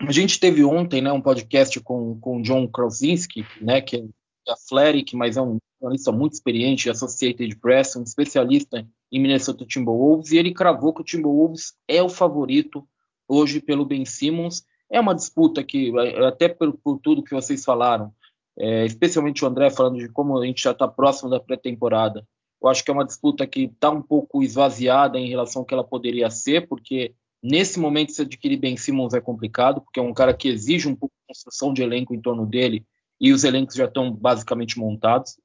[0.00, 4.04] a gente teve ontem né, um podcast com, com o John Krasinski, né, que é
[4.46, 10.32] da Flerik, mas é um jornalista muito experiente, Associated Press, um especialista em Minnesota Timberwolves,
[10.32, 12.88] e ele cravou que o Timberwolves é o favorito
[13.28, 14.64] hoje pelo Ben Simmons.
[14.90, 15.92] É uma disputa que,
[16.26, 18.12] até por, por tudo que vocês falaram,
[18.60, 22.26] é, especialmente o André falando de como a gente já está próximo da pré-temporada.
[22.62, 25.72] Eu acho que é uma disputa que está um pouco esvaziada em relação ao que
[25.72, 30.12] ela poderia ser, porque nesse momento se adquirir Ben Simmons é complicado, porque é um
[30.12, 32.84] cara que exige um pouco de construção de elenco em torno dele
[33.18, 35.40] e os elencos já estão basicamente montados.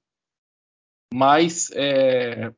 [1.13, 2.51] Mas é,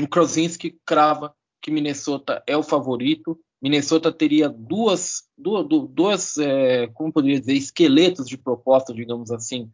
[0.00, 3.38] o Krasinski crava que Minnesota é o favorito.
[3.60, 9.70] Minnesota teria duas, duas, duas é, como poderia dizer, esqueletos de proposta, digamos assim,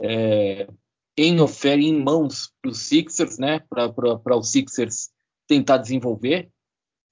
[0.00, 0.68] é,
[1.16, 5.10] em oferta, em mãos para os Sixers, né, para os Sixers
[5.46, 6.50] tentar desenvolver.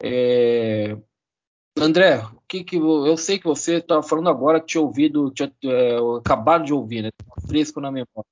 [0.03, 0.97] É,
[1.79, 5.97] André, o que, que eu sei que você estava falando agora tinha ouvido, tinha é,
[6.19, 8.29] acabado de ouvir, né, tá fresco na memória.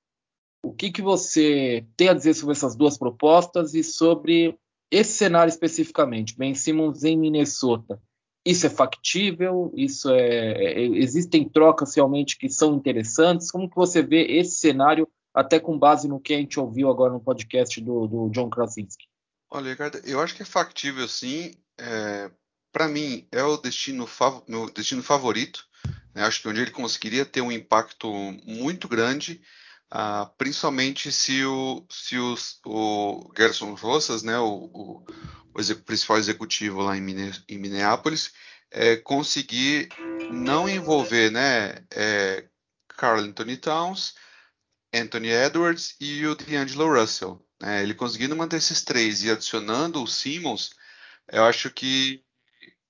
[0.62, 4.58] O que, que você tem a dizer sobre essas duas propostas e sobre
[4.90, 8.00] esse cenário especificamente, Ben Simmons em Minnesota?
[8.44, 9.72] Isso é factível?
[9.74, 13.50] Isso é, é, existem trocas realmente que são interessantes?
[13.50, 17.12] Como que você vê esse cenário, até com base no que a gente ouviu agora
[17.12, 19.06] no podcast do, do John Krasinski?
[19.50, 21.54] Olha, Ricardo, eu acho que é factível sim.
[21.78, 22.30] É,
[22.72, 24.08] Para mim, é o destino
[24.46, 25.66] meu destino favorito.
[26.14, 26.22] Né?
[26.22, 28.10] Acho que onde ele conseguiria ter um impacto
[28.44, 29.40] muito grande,
[29.90, 35.04] ah, principalmente se o, se os, o Gerson Rosas, né, o, o
[35.54, 37.00] o principal executivo lá em,
[37.58, 38.32] Minneapolis,
[38.70, 39.88] é, conseguir
[40.30, 42.48] não envolver né, é,
[42.88, 44.14] Carl Anthony Towns,
[44.92, 47.44] Anthony Edwards e o D'Angelo Russell.
[47.60, 47.82] Né?
[47.82, 50.70] Ele conseguindo manter esses três e adicionando o Simmons,
[51.30, 52.22] eu acho que,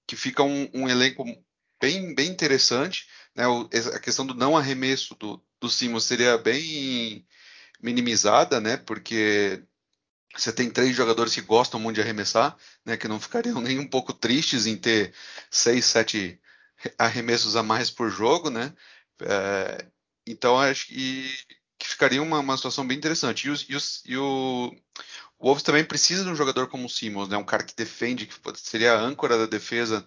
[0.06, 1.24] que fica um, um elenco
[1.80, 3.06] bem, bem interessante.
[3.34, 3.46] Né?
[3.46, 7.26] O, a questão do não arremesso do, do Simmons seria bem
[7.80, 8.76] minimizada, né?
[8.76, 9.62] porque
[10.36, 13.88] você tem três jogadores que gostam muito de arremessar, né, que não ficariam nem um
[13.88, 15.12] pouco tristes em ter
[15.50, 16.40] seis, sete
[16.98, 18.72] arremessos a mais por jogo, né?
[19.20, 19.86] É,
[20.26, 21.28] então acho que,
[21.78, 23.48] que ficaria uma, uma, situação bem interessante.
[23.48, 24.72] E, os, e, os, e o,
[25.38, 27.36] o Wolves também precisa de um jogador como o Simmons, né?
[27.36, 30.06] Um cara que defende, que seria a âncora da defesa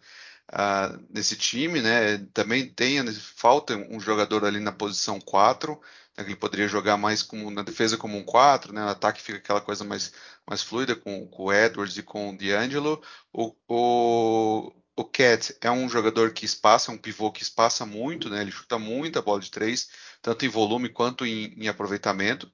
[1.09, 2.17] nesse time, né?
[2.33, 5.79] Também tem, falta um jogador ali na posição 4,
[6.17, 8.81] né, ele poderia jogar mais como, na defesa como um 4, né?
[8.81, 10.13] No ataque fica aquela coisa mais,
[10.47, 13.01] mais fluida com, com o Edwards e com o D'Angelo.
[13.33, 18.29] O, o, o Cat é um jogador que espaça, é um pivô que espaça muito,
[18.29, 18.41] né?
[18.41, 19.89] Ele chuta muita bola de três,
[20.21, 22.51] tanto em volume quanto em, em aproveitamento.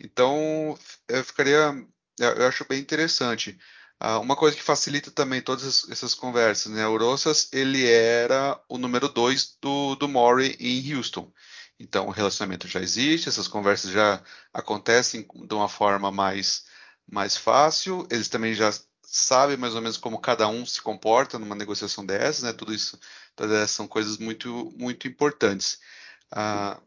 [0.00, 0.76] Então,
[1.08, 1.86] eu ficaria,
[2.18, 3.58] eu acho bem interessante.
[4.02, 6.86] Uh, uma coisa que facilita também todas essas conversas, né?
[6.86, 6.98] O
[7.52, 11.32] ele era o número 2 do, do Murray em Houston.
[11.78, 16.64] Então, o relacionamento já existe, essas conversas já acontecem de uma forma mais,
[17.06, 18.06] mais fácil.
[18.10, 22.42] Eles também já sabem mais ou menos como cada um se comporta numa negociação dessas,
[22.42, 22.52] né?
[22.52, 22.98] Tudo isso
[23.68, 25.78] são coisas muito, muito importantes.
[26.32, 26.80] Uh,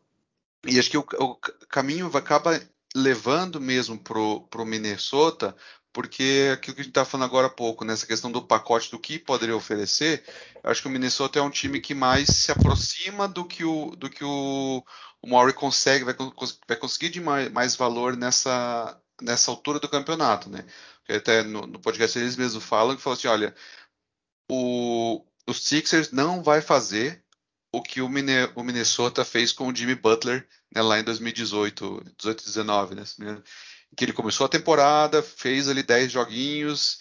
[0.66, 1.36] e acho que o, o
[1.68, 2.60] caminho acaba
[2.96, 5.56] levando mesmo para o Minnesota
[5.94, 9.00] porque aquilo que a gente está falando agora há pouco, nessa questão do pacote do
[9.00, 10.24] que poderia oferecer,
[10.64, 14.10] acho que o Minnesota é um time que mais se aproxima do que o, do
[14.10, 14.84] que o,
[15.22, 16.16] o Maury consegue, vai,
[16.68, 20.66] vai conseguir de mais, mais, valor nessa, nessa altura do campeonato, né?
[21.00, 23.56] Porque até no, no podcast eles mesmos falam que falam assim, olha,
[24.52, 27.24] o, os Sixers não vai fazer
[27.72, 32.96] o que o, Minnesota fez com o Jimmy Butler né, lá em 2018, 18, 19,
[32.96, 33.04] né?
[33.96, 37.00] Que ele começou a temporada, fez ali 10 joguinhos,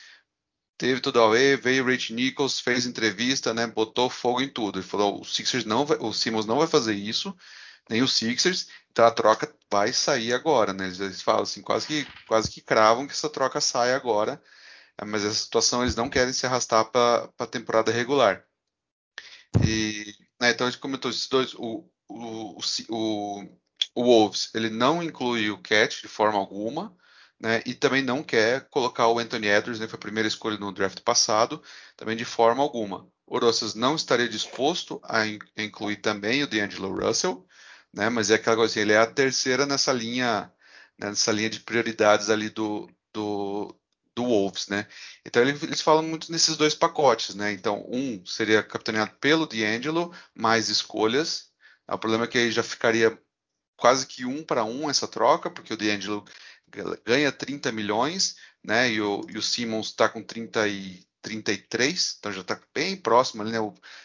[0.76, 4.78] teve tudo a ver, veio o Rich Nichols, fez entrevista, né, botou fogo em tudo.
[4.78, 7.36] Ele falou, o Sixers não vai, o Simmons não vai fazer isso,
[7.90, 10.86] nem o Sixers, então a troca vai sair agora, né?
[10.86, 14.42] Eles, falam assim, quase que, quase que cravam que essa troca sai agora,
[14.98, 18.44] é, mas essa situação eles não querem se arrastar para a temporada regular.
[19.66, 23.58] E, né, então a gente comentou esses dois, o, o, o,
[23.98, 26.96] o Wolves ele não inclui o Cat de forma alguma,
[27.40, 30.70] né, e também não quer colocar o Anthony Edwards, né, foi a primeira escolha no
[30.72, 31.60] draft passado,
[31.96, 33.10] também de forma alguma.
[33.26, 37.44] O Rossas não estaria disposto a, in incluir também o D'Angelo Russell,
[37.92, 40.52] né, mas é aquela coisa assim, ele é a terceira nessa linha,
[40.96, 43.76] né, nessa linha de prioridades ali do, do,
[44.14, 44.86] do Wolves, né?
[45.26, 47.52] Então eles falam muito nesses dois pacotes, né?
[47.52, 51.50] Então um seria capitaneado pelo D'Angelo, mais escolhas.
[51.88, 53.18] O problema é que aí já ficaria
[53.78, 56.24] quase que um para um essa troca, porque o D'Angelo
[57.04, 58.90] ganha 30 milhões, né?
[58.90, 63.42] E o, e o Simmons está com 30 e 33, então já está bem próximo
[63.42, 63.58] ali, né?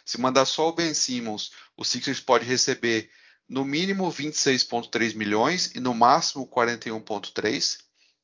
[0.05, 3.09] Se mandar só o Ben Simmons, o Sixers pode receber
[3.49, 7.79] no mínimo 26,3 milhões e no máximo 41,3.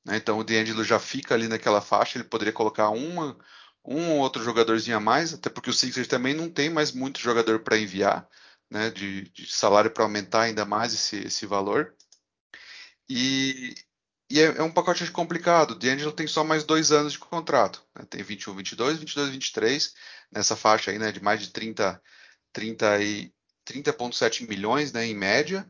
[0.05, 0.17] Né?
[0.17, 3.37] Então o D'Angelo já fica ali naquela faixa, ele poderia colocar uma,
[3.83, 7.19] um ou outro jogadorzinho a mais, até porque o Sixers também não tem mais muito
[7.19, 8.27] jogador para enviar
[8.69, 11.95] né, de, de salário para aumentar ainda mais esse, esse valor.
[13.09, 13.73] E,
[14.29, 15.71] e é, é, um pacote complicado.
[15.71, 17.83] O D'Angelo tem só mais dois anos de contrato.
[17.95, 18.05] Né?
[18.09, 19.93] Tem 21, 22, 22, 23,
[20.31, 22.01] nessa faixa aí, né, de mais de 30,
[22.53, 23.33] 30 e
[23.65, 25.69] 30,7 milhões, né, em média,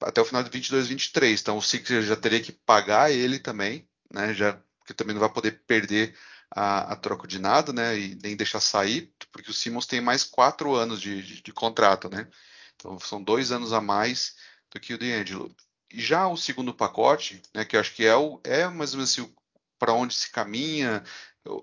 [0.00, 1.40] até o final de 22, 23.
[1.40, 5.30] Então o Sixers já teria que pagar ele também, né, já porque também não vai
[5.30, 6.16] poder perder
[6.50, 7.98] a, a troco de nada, né?
[7.98, 12.08] E nem deixar sair, porque o Simmons tem mais quatro anos de, de, de contrato,
[12.08, 12.28] né?
[12.76, 14.36] Então são dois anos a mais
[14.72, 15.54] do que o D'Angelo.
[15.92, 19.12] Já o segundo pacote, né, que eu acho que é, o, é mais ou menos
[19.12, 19.34] assim,
[19.78, 21.02] para onde se caminha.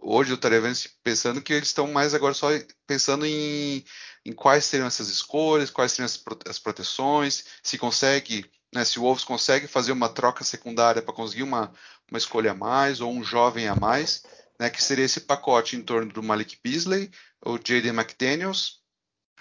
[0.01, 0.61] Hoje eu estaria
[1.03, 2.47] pensando que eles estão mais agora só
[2.87, 3.85] pensando em,
[4.25, 9.03] em quais seriam essas escolhas, quais seriam as, as proteções, se consegue, né, se o
[9.03, 11.71] Wolves consegue fazer uma troca secundária para conseguir uma,
[12.09, 14.23] uma escolha a mais ou um jovem a mais
[14.59, 17.11] né, que seria esse pacote em torno do Malik Beasley,
[17.45, 18.81] o Jaden McDaniels,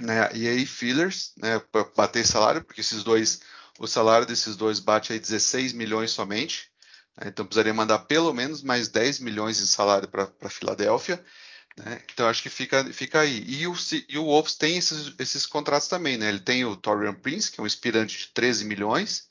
[0.01, 3.41] né, e aí fillers, né, para bater salário, porque esses dois,
[3.79, 6.71] o salário desses dois bate aí 16 milhões somente,
[7.17, 11.25] né, então precisaria mandar pelo menos mais 10 milhões em salário para Filadélfia,
[11.77, 13.45] né, então acho que fica, fica aí.
[13.47, 13.75] E o,
[14.09, 17.61] e o Wolves tem esses, esses contratos também, né, ele tem o Torian Prince, que
[17.61, 19.29] é um inspirante de 13 milhões,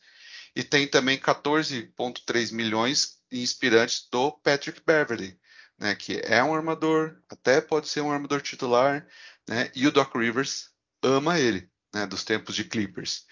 [0.56, 5.38] e tem também 14,3 milhões em inspirantes do Patrick Beverly,
[5.80, 9.08] né, que é um armador, até pode ser um armador titular,
[9.48, 10.70] né, e o Doc Rivers
[11.02, 13.26] ama ele, né, dos tempos de Clippers.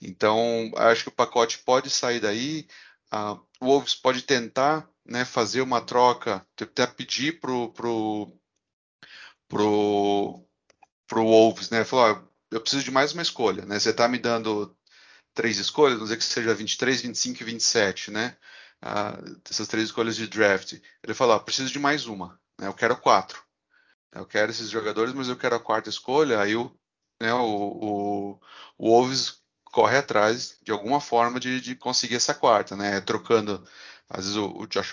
[0.00, 2.66] Então, acho que o pacote pode sair daí.
[3.12, 8.32] Uh, o Wolves pode tentar né, fazer uma troca, tentar pedir pro, pro,
[9.48, 10.44] pro,
[11.06, 11.84] pro Wolves, né?
[11.84, 13.78] Falar, eu preciso de mais uma escolha, né?
[13.78, 14.76] Você está me dando
[15.34, 18.36] três escolhas, vamos dizer que seja 23, 25 e 27, né?
[19.44, 20.74] Dessas três escolhas de draft.
[21.02, 22.66] Ele falou: preciso de mais uma, né?
[22.68, 23.42] eu quero quatro.
[24.12, 26.40] Eu quero esses jogadores, mas eu quero a quarta escolha.
[26.40, 26.74] Aí o,
[27.20, 28.40] né, o, o,
[28.78, 33.00] o Wolves corre atrás de alguma forma de, de conseguir essa quarta, né?
[33.00, 33.66] Trocando
[34.08, 34.92] Às vezes o, o Josh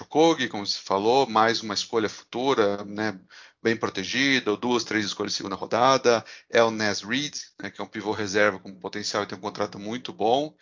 [0.49, 3.19] como você falou, mais uma escolha futura, né,
[3.62, 6.25] bem protegida, ou duas, três escolhas de segunda rodada.
[6.49, 9.41] É o Nas Reed, né, que é um pivô reserva com potencial e tem um
[9.41, 10.56] contrato muito bom.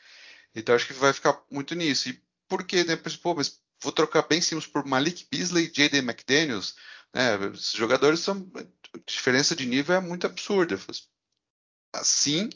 [0.55, 2.09] Então acho que vai ficar muito nisso.
[2.09, 2.97] E por que, né?
[3.21, 5.99] Pô, mas vou trocar bem Simmons por Malik Beasley e J.D.
[5.99, 6.75] McDaniels.
[7.13, 7.35] Né?
[7.53, 8.49] Esses jogadores são.
[8.93, 10.79] A diferença de nível é muito absurda.
[11.93, 12.49] Assim,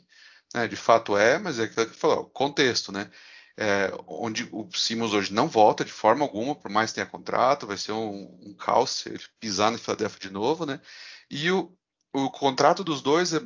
[0.53, 3.09] né, de fato é, mas é aquilo que falou, contexto, né?
[3.55, 7.67] É, onde o Simmons hoje não volta de forma alguma, por mais que tenha contrato,
[7.67, 10.81] vai ser um, um caos se ele pisar no Philadelphia de novo, né?
[11.29, 11.75] E o,
[12.13, 13.41] o contrato dos dois é,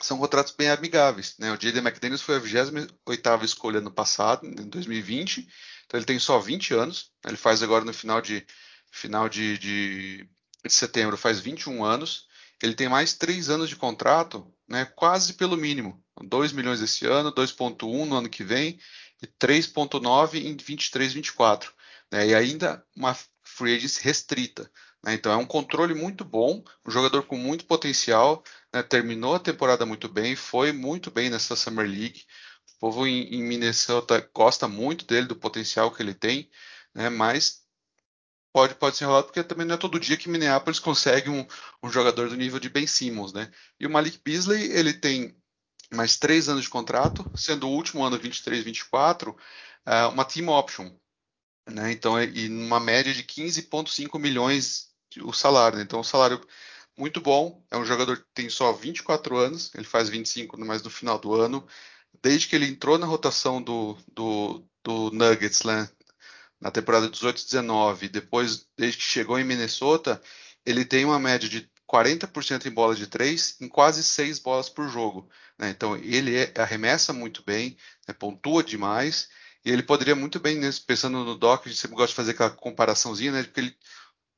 [0.00, 1.50] são contratos bem amigáveis, né?
[1.52, 1.78] O J.D.
[1.80, 5.48] McDaniels foi a 28ª escolha no passado, em 2020,
[5.88, 8.46] então ele tem só 20 anos, ele faz agora no final de
[8.90, 10.28] final de, de,
[10.64, 12.26] de setembro, faz 21 anos,
[12.62, 14.84] ele tem mais 3 anos de contrato, né?
[14.84, 18.78] Quase pelo mínimo, 2 milhões esse ano, 2.1 no ano que vem,
[19.22, 21.72] e 3,9 em 23, 24.
[22.12, 22.28] Né?
[22.28, 24.70] E ainda uma free agency restrita.
[25.02, 25.14] Né?
[25.14, 28.82] Então é um controle muito bom, um jogador com muito potencial, né?
[28.82, 32.24] terminou a temporada muito bem, foi muito bem nessa Summer League.
[32.78, 36.48] O povo em, em Minnesota gosta muito dele, do potencial que ele tem,
[36.94, 37.08] né?
[37.08, 37.62] mas
[38.52, 41.46] pode, pode ser enrolado porque também não é todo dia que Minneapolis consegue um,
[41.82, 43.32] um jogador do nível de Ben Simmons.
[43.32, 43.50] Né?
[43.80, 45.36] E o Malik Beasley, ele tem
[45.92, 50.90] mais três anos de contrato, sendo o último ano 23, 24, uh, uma team option.
[51.68, 51.92] Né?
[51.92, 54.88] Então, e numa média de 15,5 milhões
[55.22, 55.78] o salário.
[55.78, 55.84] Né?
[55.84, 56.40] Então, um salário
[56.96, 57.64] muito bom.
[57.70, 61.34] É um jogador que tem só 24 anos, ele faz 25 mais no final do
[61.34, 61.66] ano.
[62.22, 65.88] Desde que ele entrou na rotação do, do, do Nuggets né?
[66.60, 70.20] na temporada 18-19, depois, desde que chegou em Minnesota,
[70.66, 74.88] ele tem uma média de 40% em bola de três, em quase seis bolas por
[74.88, 75.28] jogo.
[75.58, 75.70] Né?
[75.70, 78.14] Então ele é, arremessa muito bem, né?
[78.14, 79.28] pontua demais,
[79.64, 80.70] e ele poderia muito bem, né?
[80.86, 83.42] pensando no Doc, a gente sempre gosta de fazer aquela comparaçãozinha, né?
[83.44, 83.76] porque ele,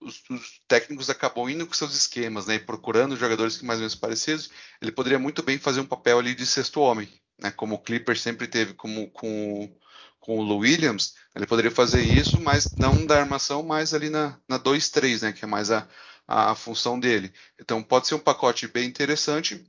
[0.00, 2.59] os, os, técnicos acabam indo com seus esquemas, né?
[2.59, 4.48] Procurando jogadores que mais ou menos parecidos,
[4.80, 7.06] ele poderia muito bem fazer um papel ali de sexto homem,
[7.42, 7.50] né?
[7.50, 9.74] como o Clipper sempre teve como, com,
[10.18, 14.38] com o Lou Williams, ele poderia fazer isso, mas não da armação, mas ali na,
[14.48, 15.33] na 2-3, né?
[15.33, 15.88] que é mais a,
[16.26, 17.33] a, função dele.
[17.59, 19.64] Então pode ser um pacote bem interessante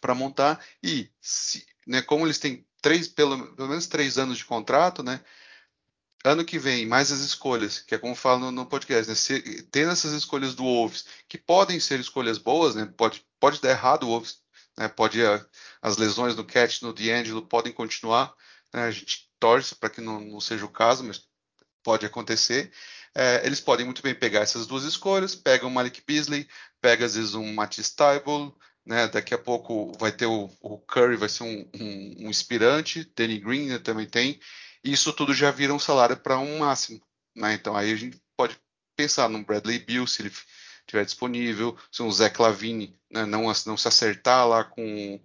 [0.00, 4.44] para montar e se, né, como eles têm três, pelo, pelo, menos três anos de
[4.44, 5.20] contrato, né?
[6.24, 9.14] Ano que vem, mais as escolhas, que é como falo no, no podcast, né?
[9.14, 12.92] Se, tendo essas escolhas do Wolves, que podem ser escolhas boas, né?
[12.96, 14.40] Pode, pode dar errado o Wolves,
[14.78, 14.88] né?
[14.88, 15.20] Pode
[15.82, 18.32] as lesões no Cat, no D'Angelo podem continuar,
[18.72, 18.84] né?
[18.84, 21.26] A gente torce para que não, não seja o caso, mas
[21.82, 22.72] pode acontecer.
[23.14, 26.48] É, eles podem muito bem pegar essas duas escolhas, pegam o Malik Beasley,
[26.80, 28.54] pega às vezes um Matisse Tybalt,
[28.86, 29.08] né?
[29.08, 33.38] Daqui a pouco vai ter o, o Curry, vai ser um, um, um inspirante, Danny
[33.38, 34.40] Green né, também tem.
[34.84, 37.02] E isso tudo já vira um salário para um máximo,
[37.34, 37.54] né?
[37.54, 38.56] Então aí a gente pode
[38.96, 40.32] pensar no Bradley Bill, se ele
[40.88, 45.20] estiver disponível, se um Zé Clavini né, não, não se acertar lá com,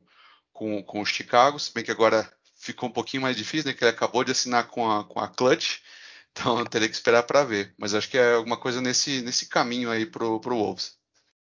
[0.52, 3.73] com, com o Chicago, se bem que agora ficou um pouquinho mais difícil, né?
[3.78, 5.80] Que ele acabou de assinar com a, com a Clutch,
[6.32, 7.73] então teria que esperar para ver.
[7.78, 10.97] Mas acho que é alguma coisa nesse, nesse caminho aí pro, pro Wolves.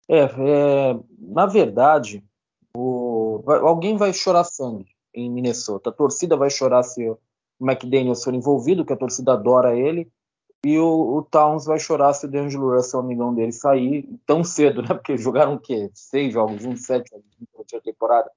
[0.09, 2.23] É, é na verdade,
[2.77, 5.91] o, alguém vai chorar sangue em Minnesota.
[5.91, 7.19] A torcida vai chorar se o
[7.61, 10.11] McDaniels for envolvido, que a torcida adora ele.
[10.65, 14.81] E o, o Towns vai chorar se o D'Angelo Russell, amigão dele, sair tão cedo,
[14.83, 14.89] né?
[14.89, 15.91] Porque jogaram o quê?
[15.93, 17.27] Seis jogos, um, sete jogos
[17.83, 18.31] temporada.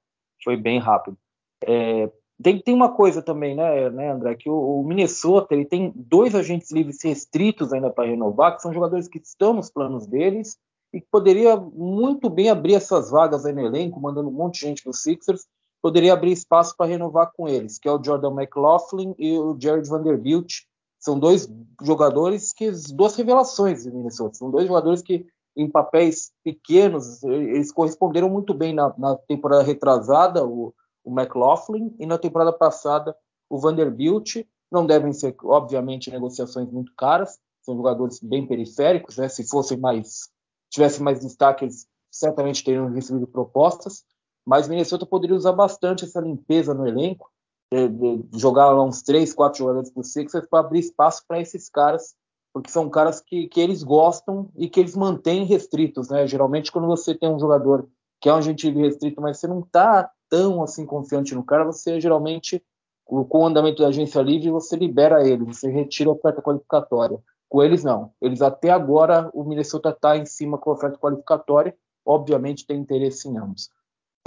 [0.43, 1.17] Foi bem rápido.
[1.63, 2.11] É,
[2.41, 6.35] tem, tem uma coisa também, né, né André, que o, o, Minnesota ele tem dois
[6.35, 10.57] agentes livres restritos ainda para renovar, que são jogadores que estão nos planos deles
[10.93, 14.61] e que poderia muito bem abrir essas vagas aí no elenco, mandando um monte de
[14.61, 15.45] gente para os Sixers,
[15.81, 19.87] poderia abrir espaço para renovar com eles, que é o Jordan McLaughlin e o Jared
[19.87, 20.63] Vanderbilt.
[21.05, 21.47] São dois
[21.83, 24.33] jogadores que duas revelações do Minnesota.
[24.33, 25.23] São dois jogadores que
[25.55, 30.43] em papéis pequenos eles corresponderam muito bem na, na temporada retrasada.
[30.43, 33.15] O, o McLaughlin, e na temporada passada
[33.47, 34.37] o Vanderbilt.
[34.71, 39.29] Não devem ser, obviamente, negociações muito caras, são jogadores bem periféricos, né?
[39.29, 40.31] Se fossem mais,
[40.71, 44.03] tivessem mais destaque, eles certamente teriam recebido propostas,
[44.43, 47.29] mas Minnesota poderia usar bastante essa limpeza no elenco,
[47.71, 47.89] de,
[48.23, 52.15] de jogar lá uns três, quatro jogadores por Sixers para abrir espaço para esses caras,
[52.53, 56.25] porque são caras que, que eles gostam e que eles mantêm restritos, né?
[56.27, 57.87] Geralmente, quando você tem um jogador
[58.21, 61.99] que é um agente restrito, mas você não está tão assim confiante no cara, você
[61.99, 62.63] geralmente,
[63.03, 67.19] com o andamento da agência livre, você libera ele, você retira a oferta qualificatória.
[67.49, 68.11] Com eles, não.
[68.21, 73.27] Eles até agora, o Minnesota está em cima com a oferta qualificatória, obviamente tem interesse
[73.27, 73.69] em ambos.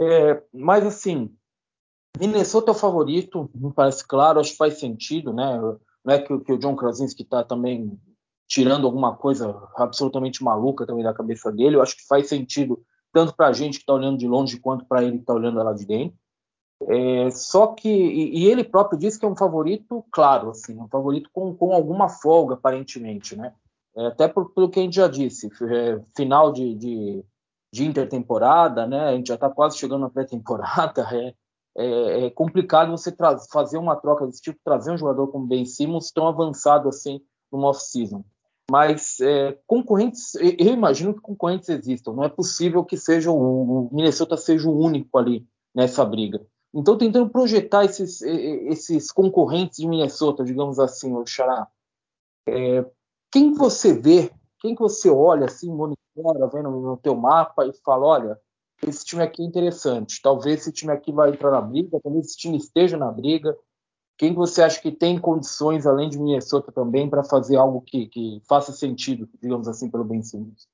[0.01, 1.34] É, mas assim,
[2.18, 5.59] Minnesota é o favorito, me parece claro, acho que faz sentido, né?
[6.04, 8.00] não é que, que o John Krasinski está também
[8.48, 11.76] tirando alguma coisa absolutamente maluca também da cabeça dele.
[11.76, 12.82] Eu acho que faz sentido
[13.12, 15.62] tanto para a gente que está olhando de longe quanto para ele que está olhando
[15.62, 16.16] lá de dentro.
[16.86, 20.88] É, só que e, e, ele próprio disse que é um favorito, claro, assim, um
[20.88, 23.52] favorito com, com alguma folga aparentemente, né?
[23.96, 27.24] É, até por, pelo que a gente já disse, é, final de, de,
[27.72, 29.09] de, intertemporada, né?
[29.09, 31.04] A gente já está quase chegando na pré-temporada.
[31.77, 33.14] É, é, complicado você
[33.51, 37.21] fazer uma troca desse tipo, trazer um jogador como Ben Simmons tão avançado assim
[37.53, 38.25] no off-season.
[38.71, 42.12] Mas é, concorrentes, eu imagino que concorrentes existam.
[42.12, 46.45] Não é possível que seja o, o Minnesota seja o único ali nessa briga.
[46.75, 51.66] Então, tentando projetar esses, esses concorrentes de Minnesota, digamos assim, o Xará,
[52.47, 52.85] é,
[53.33, 58.07] quem você vê, quem que você olha assim, monitora, vendo no teu mapa e fala,
[58.07, 58.41] olha,
[58.87, 62.37] esse time aqui é interessante, talvez esse time aqui vai entrar na briga, talvez esse
[62.37, 63.57] time esteja na briga.
[64.16, 68.43] Quem você acha que tem condições, além de Minnesota também, para fazer algo que, que,
[68.49, 70.66] faça sentido, digamos assim, pelo Ben Simmons?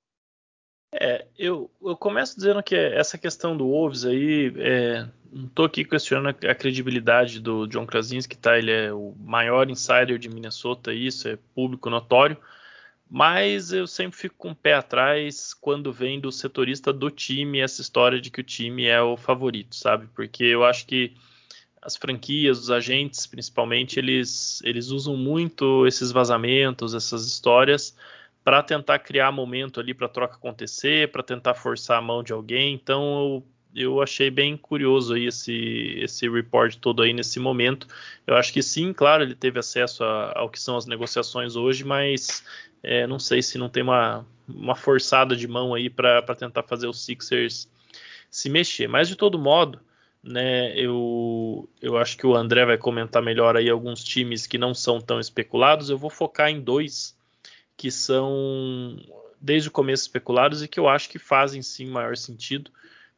[0.93, 5.85] É, eu, eu começo dizendo que essa questão do Wolves aí, é, não estou aqui
[5.85, 8.57] questionando a credibilidade do John Krasinski, tá?
[8.57, 12.39] Ele é o maior insider de Minnesota, isso é público notório,
[13.09, 17.81] mas eu sempre fico com o pé atrás quando vem do setorista do time essa
[17.81, 20.09] história de que o time é o favorito, sabe?
[20.15, 21.15] Porque eu acho que
[21.83, 27.95] as franquias, os agentes, principalmente, eles, eles usam muito esses vazamentos, essas histórias
[28.43, 32.33] para tentar criar momento ali para a troca acontecer, para tentar forçar a mão de
[32.33, 32.75] alguém.
[32.75, 37.89] Então eu, eu achei bem curioso aí esse, esse report todo aí nesse momento.
[38.27, 42.45] Eu acho que sim, claro, ele teve acesso ao que são as negociações hoje, mas
[42.83, 46.87] é, não sei se não tem uma, uma forçada de mão aí para tentar fazer
[46.87, 47.69] os Sixers
[48.31, 48.89] se mexer.
[48.89, 49.81] Mas de todo modo,
[50.23, 54.73] né, eu, eu acho que o André vai comentar melhor aí alguns times que não
[54.73, 55.91] são tão especulados.
[55.91, 57.17] Eu vou focar em dois
[57.77, 58.97] que são
[59.41, 62.71] desde o começo especulados e que eu acho que fazem sim maior sentido,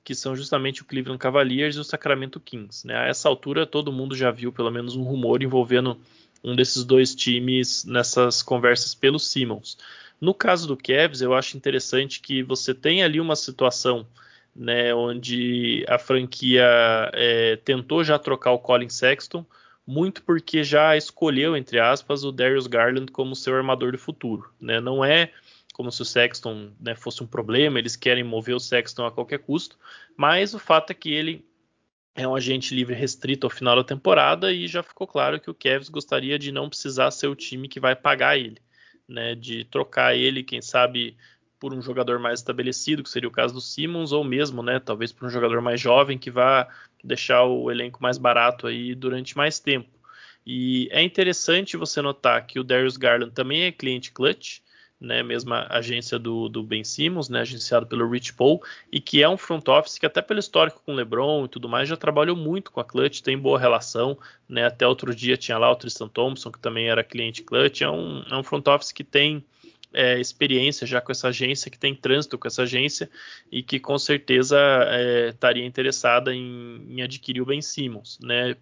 [0.06, 2.86] que são justamente o Cleveland Cavaliers e o Sacramento Kings.
[2.86, 2.96] Né?
[2.96, 5.98] A essa altura todo mundo já viu pelo menos um rumor envolvendo
[6.44, 9.76] um desses dois times nessas conversas pelo Simmons.
[10.20, 14.06] No caso do Cavs, eu acho interessante que você tem ali uma situação
[14.54, 16.64] né, onde a franquia
[17.12, 19.44] é, tentou já trocar o Colin Sexton,
[19.84, 24.48] muito porque já escolheu, entre aspas, o Darius Garland como seu armador do futuro.
[24.60, 24.80] Né?
[24.80, 25.32] Não é
[25.76, 29.40] como se o Sexton né, fosse um problema, eles querem mover o Sexton a qualquer
[29.40, 29.78] custo,
[30.16, 31.44] mas o fato é que ele
[32.14, 35.54] é um agente livre restrito ao final da temporada e já ficou claro que o
[35.54, 38.56] Cavs gostaria de não precisar ser o time que vai pagar ele,
[39.06, 41.14] né, de trocar ele, quem sabe
[41.60, 45.12] por um jogador mais estabelecido, que seria o caso do Simmons, ou mesmo, né, talvez
[45.12, 46.66] por um jogador mais jovem que vá
[47.04, 49.90] deixar o elenco mais barato aí durante mais tempo.
[50.46, 54.60] E é interessante você notar que o Darius Garland também é cliente clutch,
[55.00, 59.28] né, mesma agência do, do Ben Simmons, né, agenciado pelo Rich Paul, e que é
[59.28, 62.36] um front office que até pelo histórico com o LeBron e tudo mais já trabalhou
[62.36, 64.18] muito com a Clutch, tem boa relação,
[64.48, 67.90] né, até outro dia tinha lá o Tristan Thompson que também era cliente Clutch, é
[67.90, 69.44] um, é um front office que tem
[69.92, 73.08] é, experiência já com essa agência, que tem trânsito com essa agência
[73.50, 78.56] e que com certeza é, estaria interessada em, em, adquirir o Ben Simmons, né?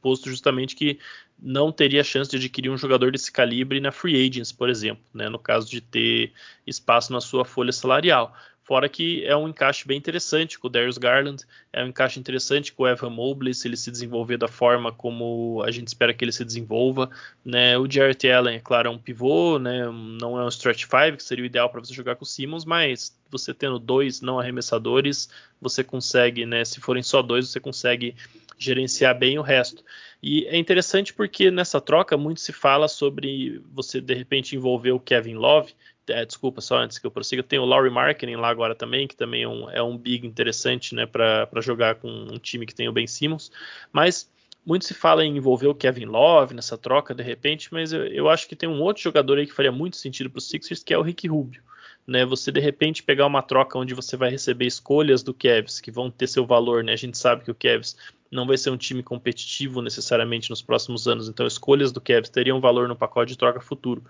[0.00, 0.98] Posto justamente que
[1.40, 5.28] não teria chance de adquirir um jogador desse calibre na free agents, por exemplo, né?
[5.28, 6.32] no caso de ter
[6.66, 8.34] espaço na sua folha salarial.
[8.68, 12.70] Fora que é um encaixe bem interessante com o Darius Garland, é um encaixe interessante
[12.70, 16.22] com o Evan Mobley, se ele se desenvolver da forma como a gente espera que
[16.22, 17.08] ele se desenvolva.
[17.42, 17.78] Né?
[17.78, 19.86] O Jarrett Allen, é claro, é um pivô, né?
[20.20, 22.66] não é um stretch five, que seria o ideal para você jogar com o Simmons,
[22.66, 26.62] mas você tendo dois não arremessadores, você consegue, né?
[26.62, 28.14] se forem só dois, você consegue
[28.58, 29.82] gerenciar bem o resto.
[30.22, 35.00] E é interessante porque nessa troca muito se fala sobre você de repente envolver o
[35.00, 35.74] Kevin Love,
[36.10, 39.16] é, desculpa, só antes que eu prossiga, tem o Laurie Marketing lá agora também, que
[39.16, 42.88] também é um, é um big interessante né, para jogar com um time que tem
[42.88, 43.50] o Ben Simmons.
[43.92, 44.30] Mas
[44.64, 48.28] muito se fala em envolver o Kevin Love nessa troca de repente, mas eu, eu
[48.28, 50.92] acho que tem um outro jogador aí que faria muito sentido para os Sixers, que
[50.92, 51.62] é o Rick Rubio.
[52.06, 55.90] Né, você de repente pegar uma troca onde você vai receber escolhas do Cavs que
[55.90, 56.94] vão ter seu valor, né?
[56.94, 57.98] A gente sabe que o Cavs
[58.30, 62.60] não vai ser um time competitivo necessariamente nos próximos anos, então escolhas do Cavs teriam
[62.60, 64.04] valor no pacote de troca futuro.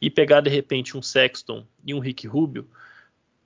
[0.00, 2.68] E pegar de repente um Sexton e um Rick Rubio,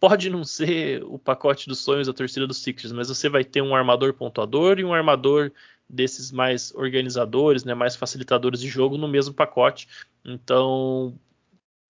[0.01, 3.62] pode não ser o pacote dos sonhos da torcida dos Sixers, mas você vai ter
[3.62, 5.51] um armador pontuador e um armador
[5.89, 9.89] desses mais organizadores, né, mais facilitadores de jogo no mesmo pacote.
[10.24, 11.18] Então,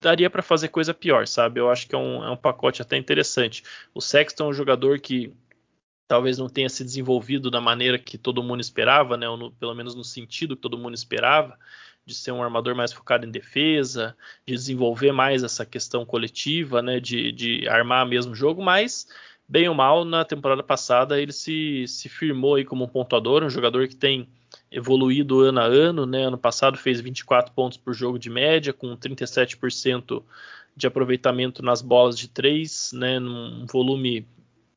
[0.01, 1.59] daria para fazer coisa pior, sabe?
[1.59, 3.63] Eu acho que é um, é um pacote até interessante.
[3.93, 5.33] O Sexton é um jogador que
[6.09, 9.75] talvez não tenha se desenvolvido da maneira que todo mundo esperava, né, ou no, pelo
[9.75, 11.55] menos no sentido que todo mundo esperava,
[12.03, 16.99] de ser um armador mais focado em defesa, de desenvolver mais essa questão coletiva, né,
[16.99, 19.07] de, de armar mesmo jogo, mas
[19.47, 23.49] bem ou mal, na temporada passada ele se, se firmou aí como um pontuador, um
[23.49, 24.27] jogador que tem
[24.71, 26.23] evoluído ano a ano, né?
[26.23, 30.23] Ano passado fez 24 pontos por jogo de média, com 37%
[30.75, 33.19] de aproveitamento nas bolas de 3, né?
[33.19, 34.27] Num volume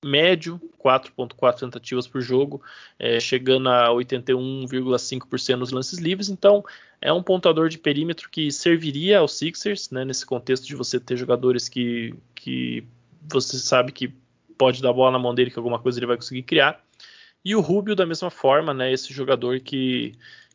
[0.05, 2.63] médio, 4.4 tentativas por jogo,
[2.99, 6.29] é, chegando a 81,5% nos lances livres.
[6.29, 6.65] Então,
[7.01, 11.17] é um pontuador de perímetro que serviria aos Sixers, né, nesse contexto de você ter
[11.17, 12.85] jogadores que, que
[13.31, 14.13] você sabe que
[14.59, 16.83] pode dar bola na mão dele que alguma coisa ele vai conseguir criar.
[17.45, 20.13] E o Rubio da mesma forma, né, esse jogador que,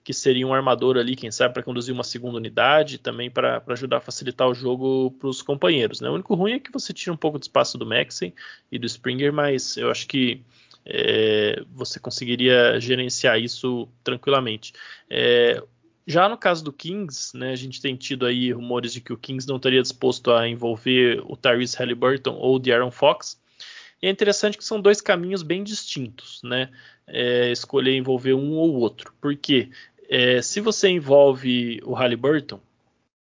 [0.08, 3.98] que seria um armador ali, quem sabe, para conduzir uma segunda unidade, também para ajudar
[3.98, 6.00] a facilitar o jogo para os companheiros.
[6.00, 6.10] Né?
[6.10, 8.34] O único ruim é que você tira um pouco do espaço do Maxey
[8.72, 10.42] e do Springer, mas eu acho que
[10.86, 14.72] é, você conseguiria gerenciar isso tranquilamente.
[15.10, 15.62] É,
[16.08, 19.18] já no caso do Kings, né, a gente tem tido aí rumores de que o
[19.18, 23.38] Kings não estaria disposto a envolver o Tyrese Halliburton ou o De'Aaron Fox.
[24.02, 26.70] E é interessante que são dois caminhos bem distintos, né?
[27.08, 29.14] É, escolher envolver um ou outro.
[29.20, 29.70] Porque
[30.10, 32.60] é, se você envolve o Halliburton,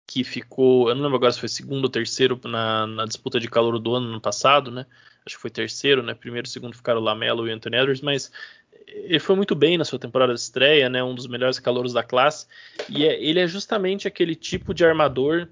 [0.07, 3.49] que ficou, eu não lembro agora se foi segundo ou terceiro na, na disputa de
[3.49, 4.87] calor do ano no passado, né?
[5.25, 6.15] Acho que foi terceiro, né?
[6.15, 8.31] Primeiro e segundo ficaram o Lamelo e o Anthony Edwards, mas
[8.87, 11.03] ele foi muito bem na sua temporada de estreia, né?
[11.03, 12.47] Um dos melhores calouros da classe.
[12.89, 15.49] E é, ele é justamente aquele tipo de armador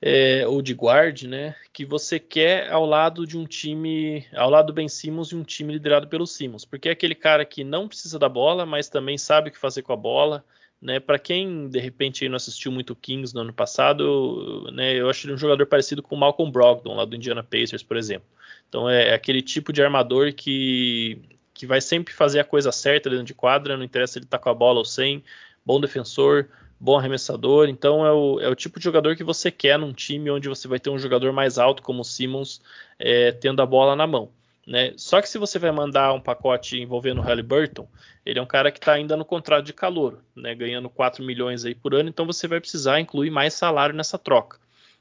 [0.00, 4.66] é, ou de guard, né, que você quer ao lado de um time, ao lado
[4.66, 7.88] do Ben Simmons e um time liderado pelo Simmons, porque é aquele cara que não
[7.88, 10.44] precisa da bola, mas também sabe o que fazer com a bola,
[10.80, 11.00] né?
[11.00, 15.34] Para quem de repente não assistiu muito Kings no ano passado, né, eu acho ele
[15.34, 18.28] um jogador parecido com o Malcolm Brogdon lá do Indiana Pacers, por exemplo.
[18.68, 21.20] Então é, é aquele tipo de armador que
[21.54, 24.50] que vai sempre fazer a coisa certa dentro de quadra, não interessa ele tá com
[24.50, 25.24] a bola ou sem,
[25.64, 27.68] bom defensor, bom arremessador.
[27.68, 30.68] Então é o, é o tipo de jogador que você quer num time onde você
[30.68, 32.60] vai ter um jogador mais alto como o Simmons
[32.98, 34.30] é, tendo a bola na mão.
[34.66, 34.92] Né?
[34.96, 37.88] Só que se você vai mandar um pacote envolvendo o Halliburton,
[38.24, 40.54] ele é um cara que está ainda no contrato de calor, né?
[40.56, 44.58] ganhando 4 milhões aí por ano, então você vai precisar incluir mais salário nessa troca.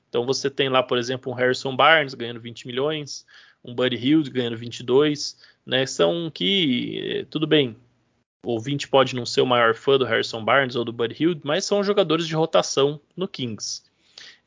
[0.07, 3.25] Então você tem lá, por exemplo, um Harrison Barnes ganhando 20 milhões,
[3.63, 5.85] um Buddy Hield ganhando 22, né?
[5.87, 7.75] São que, eh, tudo bem,
[8.45, 11.41] o ouvinte pode não ser o maior fã do Harrison Barnes ou do Bud Hill,
[11.43, 13.81] mas são jogadores de rotação no Kings.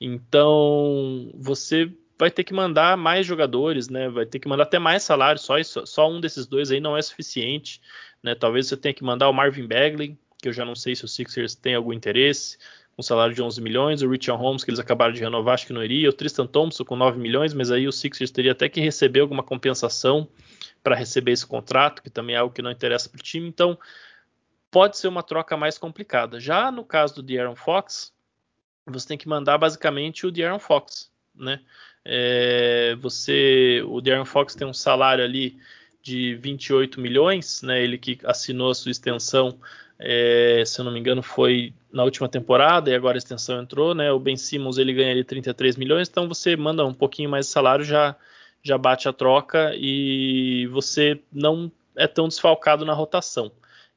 [0.00, 4.08] Então, você vai ter que mandar mais jogadores, né?
[4.08, 6.96] Vai ter que mandar até mais salário, só, isso, só um desses dois aí não
[6.96, 7.80] é suficiente,
[8.22, 8.34] né?
[8.34, 11.08] Talvez você tenha que mandar o Marvin Bagley, que eu já não sei se o
[11.08, 12.58] Sixers tem algum interesse,
[12.96, 15.72] um salário de 11 milhões, o Richard Holmes, que eles acabaram de renovar, acho que
[15.72, 18.80] não iria, o Tristan Thompson com 9 milhões, mas aí o Sixers teria até que
[18.80, 20.28] receber alguma compensação
[20.88, 23.46] para receber esse contrato, que também é algo que não interessa para o time.
[23.46, 23.78] Então,
[24.70, 26.40] pode ser uma troca mais complicada.
[26.40, 28.10] Já no caso do De'Aaron Fox,
[28.86, 31.60] você tem que mandar basicamente o De'Aaron Fox, né?
[32.06, 35.58] É, você, o De'Aaron Fox tem um salário ali
[36.02, 37.82] de 28 milhões, né?
[37.82, 39.58] Ele que assinou a sua extensão,
[39.98, 43.94] é, se eu não me engano, foi na última temporada e agora a extensão entrou,
[43.94, 44.10] né?
[44.10, 47.52] O Ben Simmons ele ganha ali 33 milhões, então você manda um pouquinho mais de
[47.52, 48.16] salário já
[48.68, 53.50] já bate a troca e você não é tão desfalcado na rotação.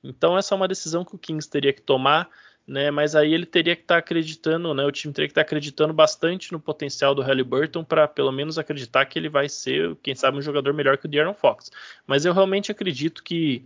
[0.03, 2.29] Então essa é uma decisão que o Kings teria que tomar,
[2.65, 2.89] né?
[2.89, 4.83] Mas aí ele teria que estar tá acreditando, né?
[4.83, 8.57] O time teria que estar tá acreditando bastante no potencial do Halliburton para pelo menos
[8.57, 11.71] acreditar que ele vai ser, quem sabe, um jogador melhor que o De'Aaron Fox.
[12.07, 13.63] Mas eu realmente acredito que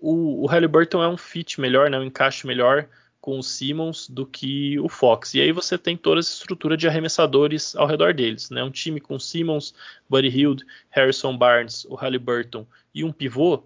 [0.00, 1.98] o, o Halliburton é um fit melhor, né?
[1.98, 2.88] Um encaixe melhor
[3.24, 5.32] com o Simmons do que o Fox.
[5.32, 8.62] E aí você tem toda essa estrutura de arremessadores ao redor deles, né?
[8.62, 9.72] Um time com Simmons,
[10.06, 13.64] Buddy Hield, Harrison Barnes, o Halliburton e um pivô.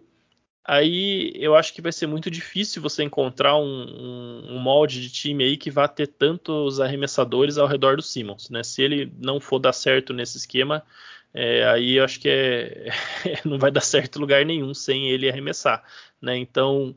[0.65, 5.11] Aí eu acho que vai ser muito difícil você encontrar um, um, um molde de
[5.11, 8.63] time aí que vá ter tantos arremessadores ao redor do Simmons, né?
[8.63, 10.85] Se ele não for dar certo nesse esquema,
[11.35, 12.93] é, aí eu acho que é,
[13.45, 15.83] não vai dar certo lugar nenhum sem ele arremessar,
[16.23, 16.37] né?
[16.37, 16.95] Então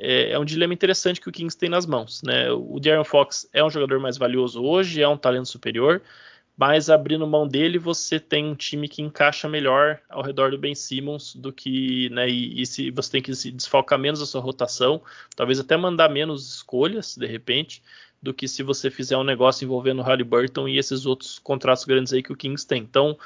[0.00, 2.22] é, é, um dilema interessante que o Kings tem nas mãos.
[2.22, 2.50] Né?
[2.50, 6.02] O De'Aaron Fox é um jogador mais valioso hoje, é um talento superior,
[6.56, 10.74] mas abrindo mão dele, você tem um time que encaixa melhor ao redor do Ben
[10.74, 14.40] Simmons do que, né, e, e se você tem que se desfalcar menos a sua
[14.40, 15.02] rotação,
[15.36, 17.82] talvez até mandar menos escolhas, de repente,
[18.22, 22.12] do que se você fizer um negócio envolvendo o Halliburton e esses outros contratos grandes
[22.12, 22.82] aí que o Kings tem.
[22.82, 23.18] Então,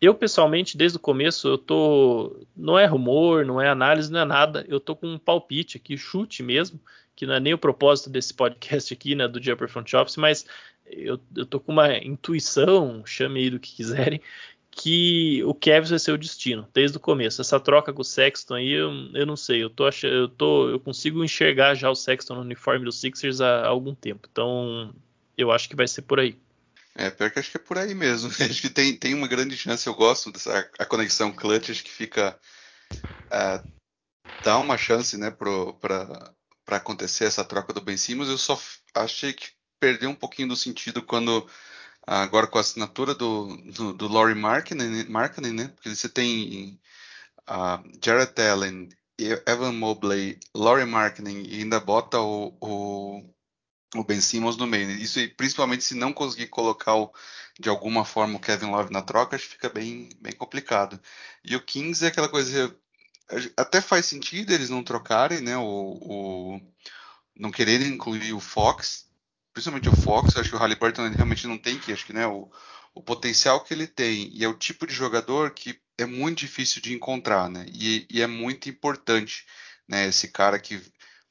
[0.00, 2.46] eu, pessoalmente, desde o começo, eu tô.
[2.56, 4.64] Não é rumor, não é análise, não é nada.
[4.68, 6.80] Eu tô com um palpite aqui, chute mesmo,
[7.16, 10.44] que não é nem o propósito desse podcast aqui, né, do Jumper Front Office, mas
[10.86, 14.20] eu, eu tô com uma intuição, chame aí do que quiserem,
[14.70, 17.40] que o Kevs vai ser o destino, desde o começo.
[17.40, 19.62] Essa troca com o Sexton aí, eu, eu não sei.
[19.62, 23.60] Eu, tô eu, tô, eu consigo enxergar já o Sexton no uniforme dos Sixers há,
[23.60, 24.28] há algum tempo.
[24.30, 24.92] Então,
[25.38, 26.36] eu acho que vai ser por aí.
[26.96, 28.30] É, pior que acho que é por aí mesmo.
[28.40, 29.86] Acho que tem, tem uma grande chance.
[29.86, 32.38] Eu gosto dessa a conexão clutch, acho que fica.
[33.26, 33.68] Uh,
[34.44, 36.32] dá uma chance, né, para
[36.68, 38.28] acontecer essa troca do Ben Simmons.
[38.28, 38.60] Eu só
[38.94, 39.48] achei que
[39.80, 41.48] perdeu um pouquinho do sentido quando
[42.06, 45.68] agora com a assinatura do, do, do Laurie Markkinen, Markkinen, né?
[45.68, 46.80] Porque você tem
[47.48, 48.88] uh, Jared Allen,
[49.18, 53.33] Evan Mobley, Laurie Markkinen e ainda bota o, o,
[54.00, 54.90] o, Ben Simmons no meio.
[54.90, 57.12] Isso principalmente se não conseguir colocar o,
[57.58, 61.00] de alguma forma o Kevin Love na troca, acho que fica bem, bem complicado.
[61.44, 62.74] E o Kings é aquela coisa
[63.56, 65.56] até faz sentido eles não trocarem, né?
[65.56, 66.60] O, o
[67.36, 69.06] não quererem incluir o Fox,
[69.52, 72.50] principalmente o Fox, acho que o Halliburton realmente não tem que, acho que né, o,
[72.94, 76.80] o potencial que ele tem e é o tipo de jogador que é muito difícil
[76.82, 77.66] de encontrar, né?
[77.72, 79.46] E, e é muito importante,
[79.88, 80.06] né?
[80.06, 80.80] Esse cara que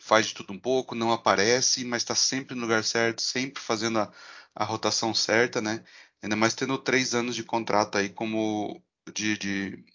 [0.04, 3.99] faz de tudo um pouco, não aparece, mas está sempre no lugar certo, sempre fazendo
[3.99, 4.12] a,
[4.54, 5.84] a, rotação certa, né?
[6.22, 8.84] Ainda mais tendo três anos de contrato aí como
[9.14, 9.86] de, de,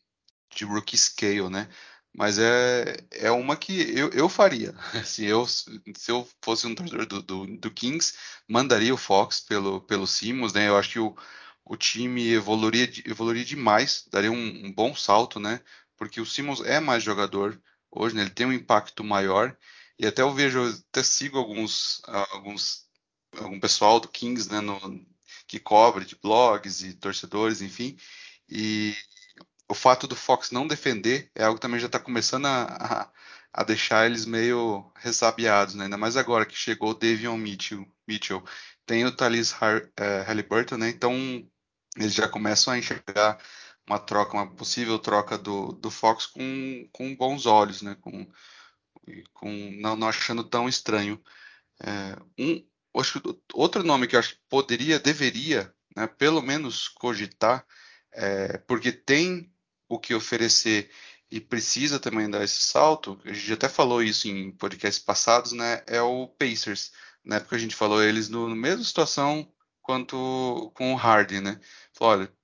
[0.55, 1.69] de rookie scale, né?
[2.13, 4.75] Mas é, é uma que eu, eu faria.
[5.05, 5.71] Se eu, se
[6.09, 8.15] eu fosse um torcedor do, do, do, Kings,
[8.49, 10.69] mandaria o Fox pelo, pelo Simmons, né?
[10.69, 11.15] Eu acho que o,
[11.65, 15.61] o time evoluiria, evoluiria demais, daria um, um bom salto, né?
[15.97, 18.23] Porque o Simmons é mais jogador hoje, né?
[18.23, 19.57] Ele tem um impacto maior.
[19.99, 22.01] E até eu vejo, até sigo alguns,
[22.33, 22.89] alguns
[23.37, 24.61] algum pessoal do Kings, né?
[24.61, 24.79] No,
[25.47, 27.97] que cobre de blogs e torcedores, enfim.
[28.49, 28.95] E
[29.69, 33.11] o fato do Fox não defender é algo que também já está começando a, a,
[33.53, 35.85] a, deixar eles meio ressabiados, né?
[35.85, 38.43] ainda mais agora que chegou o Davion Mitchell, Mitchell.
[38.87, 39.55] tem o Thalys
[39.97, 40.89] é, Halliburton, né?
[40.89, 41.15] então
[41.97, 43.39] eles já começam a enxergar
[43.87, 47.97] uma troca, uma possível troca do, do Fox com, com bons olhos, né?
[48.01, 48.27] com,
[49.33, 51.23] com não, não achando tão estranho.
[51.81, 52.65] É, um,
[53.01, 53.21] acho
[53.55, 57.65] outro nome que eu acho que poderia, deveria, né, pelo menos cogitar,
[58.13, 59.53] é, porque tem
[59.89, 60.91] o que oferecer
[61.31, 65.83] e precisa também dar esse salto, a gente até falou isso em podcasts passados, né?
[65.87, 66.93] É o Pacers.
[67.25, 69.51] Na época a gente falou eles no, no mesma situação
[69.83, 71.61] quanto com o Harden, né?
[71.93, 72.38] Falou, olha,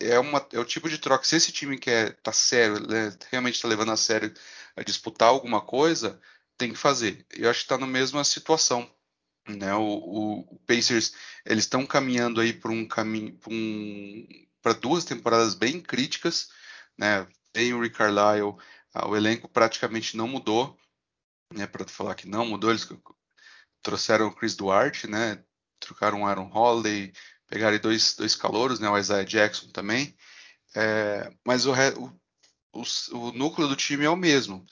[0.00, 1.24] é, uma, é o tipo de troca.
[1.24, 4.32] Se esse time quer tá sério, né, realmente está levando a sério
[4.76, 6.20] a disputar alguma coisa,
[6.56, 7.26] tem que fazer.
[7.30, 8.90] Eu acho que está na mesma situação.
[9.48, 9.74] Né?
[9.74, 11.14] O, o, o Pacers
[11.44, 14.26] eles estão caminhando aí para um caminho, um,
[14.62, 16.50] para duas temporadas bem críticas,
[16.98, 17.26] né?
[17.52, 18.56] Tem o Rick Carlisle,
[18.94, 20.78] ah, o elenco praticamente não mudou,
[21.52, 21.66] né?
[21.66, 22.88] Para falar que não mudou, eles
[23.82, 25.42] trouxeram o Chris Duarte, né?
[25.80, 27.12] Trocaram o Aaron Holiday,
[27.50, 28.88] pegaram dois, dois calouros, né?
[28.88, 30.16] O Isaiah Jackson também.
[30.74, 31.72] É, mas o,
[32.72, 32.82] o,
[33.12, 34.64] o, núcleo do time é o mesmo.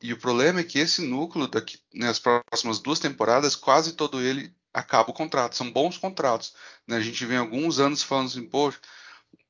[0.00, 4.54] E o problema é que esse núcleo, daqui, nas próximas duas temporadas, quase todo ele
[4.72, 5.56] acaba o contrato.
[5.56, 6.54] São bons contratos.
[6.86, 6.96] Né?
[6.96, 8.78] A gente vem alguns anos falando assim, poxa,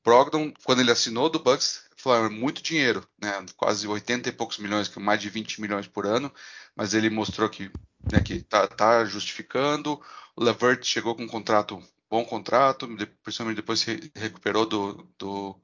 [0.03, 3.45] Brogdon, quando ele assinou do Bucks, falou, é muito dinheiro, né?
[3.57, 6.33] Quase 80 e poucos milhões, mais de 20 milhões por ano,
[6.75, 7.69] mas ele mostrou que,
[8.11, 10.01] né, que tá, tá justificando.
[10.35, 12.87] O Levert chegou com um contrato, bom contrato,
[13.23, 15.61] principalmente depois se recuperou do, do,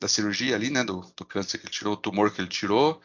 [0.00, 0.84] da cirurgia ali, né?
[0.84, 3.00] Do, do câncer que ele tirou, o tumor que ele tirou.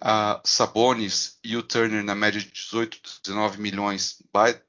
[0.00, 4.22] Uh, Sabonis e o Turner na média de 18, 19 milhões,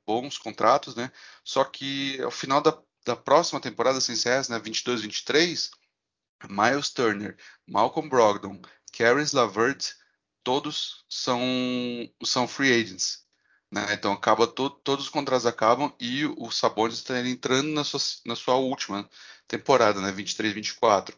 [0.05, 1.11] bons contratos, né?
[1.43, 2.71] Só que ao final da
[3.05, 5.71] da próxima temporada sem CS, né, 22-23,
[6.47, 8.61] Miles Turner, Malcolm Brogdon,
[8.95, 9.93] Caris LaVert,
[10.43, 11.41] todos são,
[12.23, 13.25] são free agents.
[13.71, 13.93] Né?
[13.93, 18.35] Então acaba to, todos os contratos acabam e o Sabonis está entrando na sua, na
[18.35, 19.07] sua última
[19.47, 20.11] temporada, né?
[20.11, 21.13] 23-24.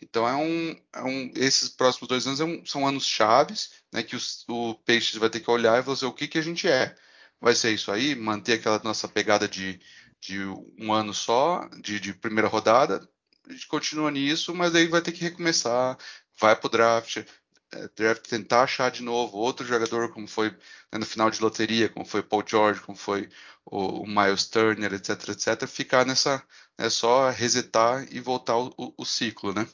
[0.00, 4.02] Então é um, é um, esses próximos dois anos é um, são anos chaves, né?
[4.02, 6.68] Que os, o Peixe vai ter que olhar e fazer o que que a gente
[6.68, 6.94] é.
[7.40, 9.80] Vai ser isso aí, manter aquela nossa pegada de
[10.20, 10.44] de
[10.78, 13.08] um ano só, de, de primeira rodada,
[13.48, 15.96] a gente continua nisso, mas aí vai ter que recomeçar,
[16.38, 17.24] vai para o draft,
[17.72, 21.88] é, draft tentar achar de novo outro jogador, como foi né, no final de loteria,
[21.88, 23.28] como foi Paul George, como foi
[23.64, 26.42] o, o Miles Turner, etc, etc, ficar nessa,
[26.78, 29.66] é só resetar e voltar o, o, ciclo, né?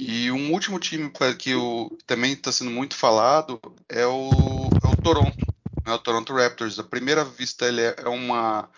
[0.00, 4.30] E um último time que o, também está sendo muito falado é o,
[4.84, 5.58] é o Toronto
[5.88, 6.78] né, o Toronto Raptors.
[6.78, 8.70] À primeira vista, ele é, é uma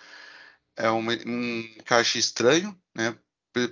[0.77, 3.17] é uma, um encaixe estranho, né?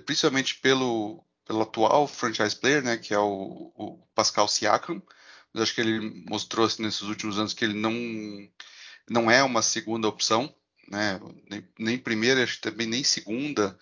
[0.05, 2.95] Principalmente pelo pelo atual franchise player, né?
[2.95, 5.01] Que é o, o Pascal Siakam.
[5.51, 7.91] Mas acho que ele mostrou assim, nesses últimos anos que ele não
[9.09, 10.53] não é uma segunda opção,
[10.87, 11.19] né?
[11.49, 13.75] Nem, nem primeira, acho também nem segunda,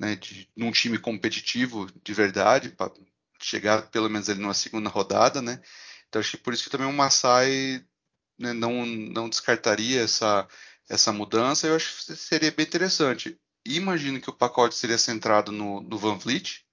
[0.00, 2.90] né, de num time competitivo de verdade, para
[3.38, 5.60] chegar pelo menos ali numa segunda rodada, né?
[6.08, 7.84] Então acho que por isso que também o Masai
[8.38, 10.48] né, não, não descartaria essa,
[10.88, 13.38] essa mudança, eu acho que seria bem interessante.
[13.66, 16.64] Imagino que o pacote seria centrado no, no Van Vliet,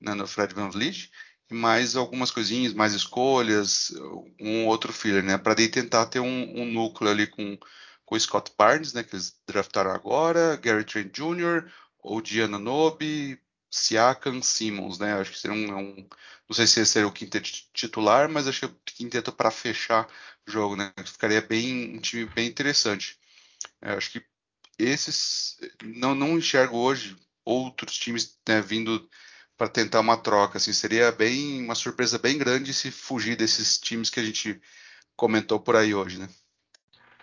[0.00, 1.10] né, no Fred Van Vliet,
[1.50, 3.92] e mais algumas coisinhas, mais escolhas,
[4.40, 7.58] um outro filler, né, para tentar ter um, um, núcleo ali com,
[8.04, 13.40] com Scott Barnes, né, que eles draftaram agora, Gary Trent Jr., ou Diana Nobe,
[13.70, 16.08] Siakam, Simmons, né, acho que seria um, um
[16.48, 20.06] não sei se seria o quinteto titular, mas acho que é o quinteto para fechar
[20.46, 20.92] o jogo, né?
[21.04, 23.18] Ficaria bem um time bem interessante.
[23.82, 24.24] É, acho que
[24.78, 29.08] esses não não enxergo hoje outros times né, vindo
[29.56, 30.58] para tentar uma troca.
[30.58, 34.60] Assim, seria bem uma surpresa bem grande se fugir desses times que a gente
[35.16, 36.28] comentou por aí hoje, né?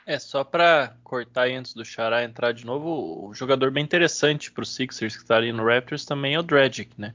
[0.06, 4.64] É, só para cortar antes do Xará entrar de novo, o jogador bem interessante para
[4.64, 7.14] os Sixers que está ali no Raptors também é o Dragic, né?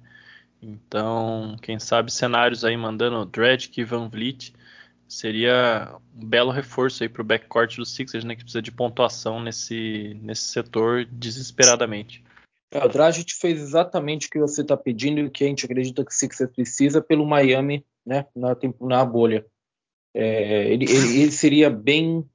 [0.63, 4.55] Então, quem sabe cenários aí mandando Dragic e Van Vliet
[5.07, 9.41] seria um belo reforço aí para o backcourt dos Sixers, né, que precisa de pontuação
[9.41, 12.23] nesse, nesse setor desesperadamente.
[12.71, 15.65] É, o Dragic fez exatamente o que você está pedindo e o que a gente
[15.65, 19.47] acredita que o precisa pelo Miami, né, na, na bolha.
[20.15, 22.29] É, ele, ele, ele, seria bem,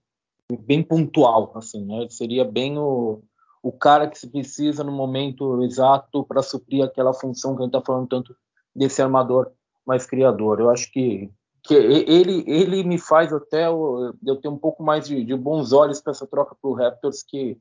[0.62, 3.22] bem pontual, assim, né, ele seria bem o,
[3.62, 7.76] o cara que se precisa no momento exato para suprir aquela função que a gente
[7.76, 8.36] está falando tanto
[8.76, 9.52] desse armador
[9.86, 10.60] mais criador.
[10.60, 11.30] Eu acho que,
[11.64, 15.72] que ele, ele me faz até eu, eu ter um pouco mais de, de bons
[15.72, 17.58] olhos para essa troca para o Raptors, que,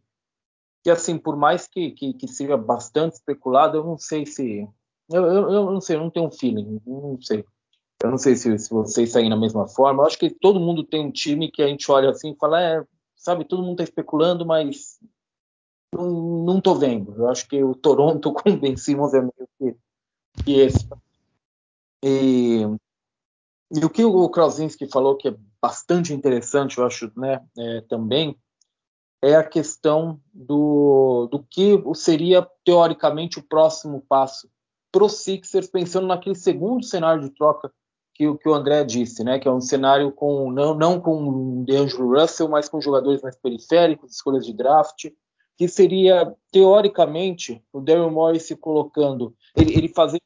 [0.83, 4.69] que assim, por mais que, que, que, seja bastante especulado, eu não sei se.
[5.11, 7.45] Eu, eu, eu não sei, eu não tenho um feeling, não sei.
[8.03, 10.03] Eu não sei se, se vocês saem da mesma forma.
[10.03, 12.61] Eu acho que todo mundo tem um time que a gente olha assim e fala,
[12.61, 14.99] é, sabe, todo mundo está especulando, mas
[15.95, 16.11] não,
[16.45, 17.15] não tô vendo.
[17.17, 19.77] Eu acho que o Toronto com o Ben Simmons é meio que,
[20.45, 20.89] que esse.
[22.03, 22.63] E,
[23.71, 28.37] e, o que o Krasinski falou que é bastante interessante, eu acho, né, é, também,
[29.23, 34.49] é a questão do, do que seria, teoricamente, o próximo passo
[34.91, 37.73] para os Sixers, pensando naquele segundo cenário de troca
[38.15, 42.21] que, que, o André disse, né, que é um cenário com não, não com D'Angelo
[42.21, 45.11] Russell, mas com jogadores mais periféricos, escolhas de draft,
[45.57, 50.19] que seria, teoricamente, o Daryl Morey se colocando, ele, ele fazer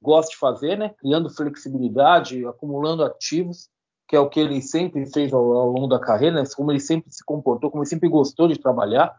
[0.00, 0.90] gosta de fazer, né?
[0.98, 3.70] criando flexibilidade, acumulando ativos,
[4.06, 6.48] que é o que ele sempre fez ao, ao longo da carreira, né?
[6.54, 9.14] como ele sempre se comportou, como ele sempre gostou de trabalhar,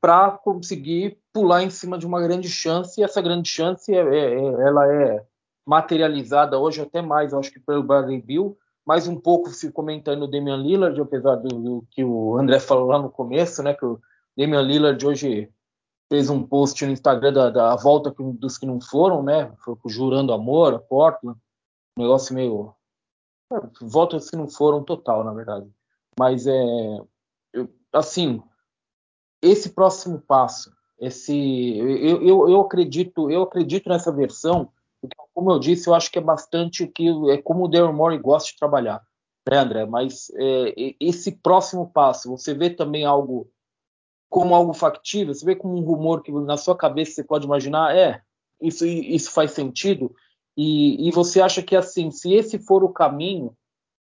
[0.00, 4.34] para conseguir pular em cima de uma grande chance, e essa grande chance é, é,
[4.34, 5.24] é, ela é
[5.66, 10.26] materializada hoje até mais, acho que pelo Bradley Bill, mais um pouco se comentando o
[10.26, 14.00] Damian Lillard, apesar do, do, que o André falou lá no começo, né, que o
[14.36, 15.50] Damian Lillard hoje
[16.08, 19.52] fez um post no Instagram da, da volta dos que não foram, né,
[19.86, 21.38] jurando amor a Portland,
[21.96, 22.74] um negócio meio
[23.80, 25.68] voltas que não foram total, na verdade.
[26.18, 27.00] Mas é
[27.52, 28.42] eu, assim,
[29.42, 34.70] esse próximo passo, esse eu, eu, eu acredito, eu acredito nessa versão
[35.02, 38.18] então, como eu disse, eu acho que é bastante que é como o Daryl Morey
[38.18, 39.02] gosta de trabalhar,
[39.48, 39.86] né, André?
[39.86, 43.50] Mas é, esse próximo passo, você vê também algo
[44.28, 45.34] como algo factível?
[45.34, 48.22] Você vê como um rumor que na sua cabeça você pode imaginar, é,
[48.60, 50.14] isso, isso faz sentido?
[50.62, 53.56] E, e você acha que assim, se esse for o caminho,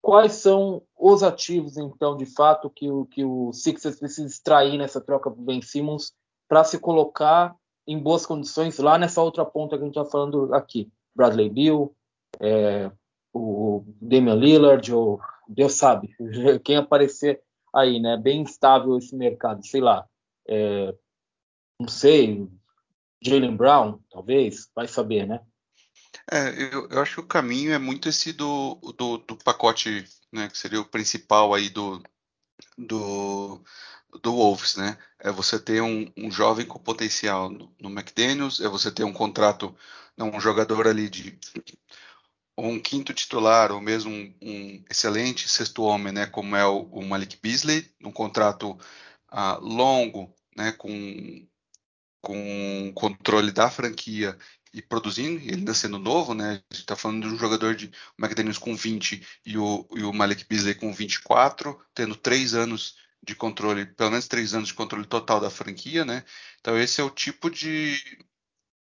[0.01, 4.99] quais são os ativos, então, de fato, que o, que o Sixers precisa extrair nessa
[4.99, 6.11] troca do Ben Simmons
[6.47, 10.51] para se colocar em boas condições lá nessa outra ponta que a gente está falando
[10.55, 10.91] aqui.
[11.15, 11.95] Bradley Bill,
[12.39, 12.91] é,
[13.31, 16.15] o Damian Lillard, ou Deus sabe,
[16.65, 18.17] quem aparecer aí, né?
[18.17, 20.03] Bem estável esse mercado, sei lá.
[20.47, 20.95] É,
[21.79, 22.49] não sei,
[23.21, 25.41] Jalen Brown, talvez, vai saber, né?
[26.31, 30.47] É, eu, eu, acho que o caminho é muito esse do, do, do pacote, né,
[30.49, 32.01] que seria o principal aí do,
[32.77, 33.63] do,
[34.21, 34.97] do Wolves, né?
[35.19, 39.13] É você ter um, um jovem com potencial no, no, McDaniels, é você ter um
[39.13, 39.75] contrato,
[40.17, 41.37] um jogador ali de
[42.57, 46.25] um quinto titular ou mesmo um, um excelente sexto homem, né?
[46.27, 48.71] Como é o, o Malik Beasley, um contrato
[49.31, 50.71] uh, longo, né?
[50.73, 50.89] Com
[52.21, 54.37] com controle da franquia
[54.73, 56.61] e produzindo, ele ainda sendo novo, né?
[56.69, 60.13] A gente está falando de um jogador de McDaniels com 20 e o, e o
[60.13, 65.05] Malik Beasley com 24, tendo três anos de controle, pelo menos três anos de controle
[65.05, 66.23] total da franquia, né?
[66.59, 67.97] Então esse é o tipo de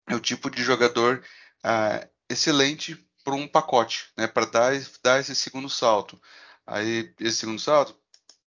[0.08, 1.24] é o tipo de jogador
[1.66, 4.28] uh, excelente para um pacote, né?
[4.28, 4.74] Para dar,
[5.04, 6.20] dar esse segundo salto.
[6.66, 7.98] Aí esse segundo salto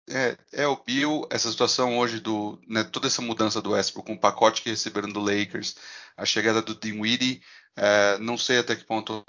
[0.10, 4.14] é, é o Bill, essa situação hoje do, né, toda essa mudança do Westbrook com
[4.14, 5.76] o pacote que receberam do Lakers,
[6.18, 7.41] a chegada do Dinwiddie,
[7.76, 9.24] é, não sei até que ponto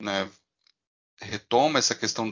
[0.00, 0.28] né,
[1.20, 2.28] retoma essa questão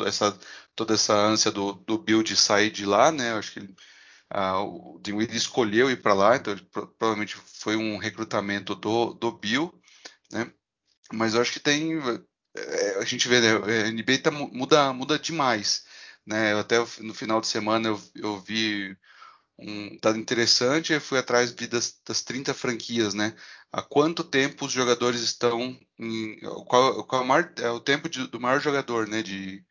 [0.74, 3.32] toda essa ânsia do, do Bill de sair de lá, né?
[3.32, 6.56] Eu acho que uh, o Dinwiddie escolheu ir para lá, então
[6.98, 9.72] provavelmente foi um recrutamento do, do Bill,
[10.30, 10.52] né?
[11.12, 11.98] Mas eu acho que tem
[12.54, 13.50] é, a gente vê, né,
[13.86, 15.84] a NBA tá, muda muda demais,
[16.26, 16.52] né?
[16.52, 18.96] Eu até no final de semana eu, eu vi
[19.58, 23.34] um dado interessante, eu fui atrás das, das 30 franquias, né?
[23.72, 28.08] Há quanto tempo os jogadores estão em, qual, qual é, o maior, é o tempo
[28.08, 29.22] de, do maior jogador, né?
[29.22, 29.64] De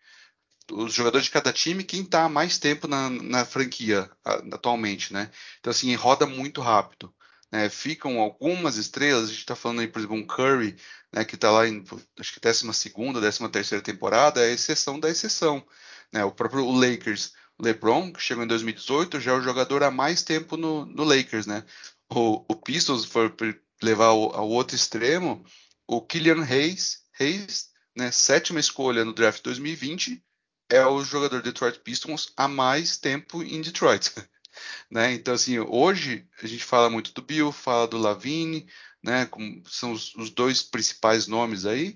[0.71, 5.29] os jogadores de cada time, quem está mais tempo na, na franquia atualmente, né?
[5.59, 7.13] Então assim roda muito rápido.
[7.51, 10.77] Né, ficam algumas estrelas, a gente está falando aí, por exemplo, um Curry,
[11.13, 11.83] né, que está lá em,
[12.19, 15.65] acho que 12 segunda, 13 terceira temporada, é exceção da exceção.
[16.11, 20.23] Né, o próprio Lakers, LeBron, que chegou em 2018, já é o jogador há mais
[20.23, 21.63] tempo no, no Lakers, né?
[22.09, 23.33] O, o Pistons, for
[23.81, 25.45] levar ao, ao, outro extremo,
[25.87, 30.23] o Killian Hayes, Hayes né, sétima escolha no draft 2020,
[30.69, 34.11] é o jogador Detroit Pistons há mais tempo em Detroit.
[34.89, 35.13] né?
[35.13, 38.67] Então, assim, hoje a gente fala muito do Bill, fala do Lavine,
[39.03, 39.25] né?
[39.25, 41.95] Como são os, os dois principais nomes aí,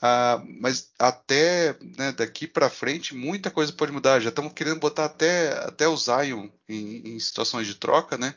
[0.00, 4.20] ah, mas até né, daqui para frente muita coisa pode mudar.
[4.20, 8.34] Já estamos querendo botar até, até o Zion em, em situações de troca, né?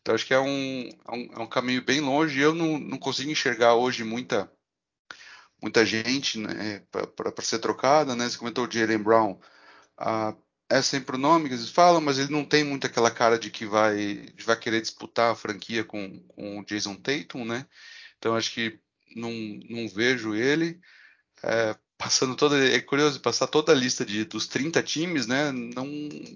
[0.00, 2.40] Então acho que é um, é um, é caminho bem longe.
[2.40, 4.50] Eu não, não consigo enxergar hoje muita
[5.62, 8.28] muita gente né, para ser trocada, né?
[8.28, 9.38] Você comentou o Jalen Brown.
[9.96, 10.34] Ah,
[10.78, 13.50] é sempre o nome que eles falam, mas ele não tem muito aquela cara de
[13.50, 17.66] que vai, vai querer disputar a franquia com, com o Jason Tatum, né?
[18.18, 18.78] Então acho que
[19.14, 19.30] não,
[19.68, 20.80] não vejo ele
[21.42, 22.56] é, passando toda.
[22.74, 25.52] É curioso, passar toda a lista de, dos 30 times, né?
[25.52, 25.86] Não,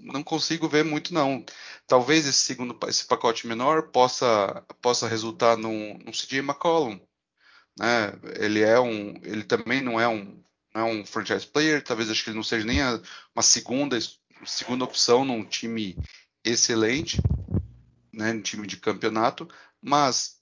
[0.03, 1.45] não consigo ver muito, não.
[1.87, 6.99] Talvez esse segundo esse pacote menor possa, possa resultar num, num CJ McCollum.
[7.77, 8.13] Né?
[8.39, 9.19] Ele é um.
[9.23, 10.41] Ele também não é um,
[10.73, 12.99] não é um franchise player, talvez acho que ele não seja nem a,
[13.35, 13.97] uma segunda,
[14.45, 15.97] segunda opção num time
[16.43, 17.21] excelente,
[18.13, 18.31] né?
[18.31, 19.47] Um time de campeonato,
[19.81, 20.37] mas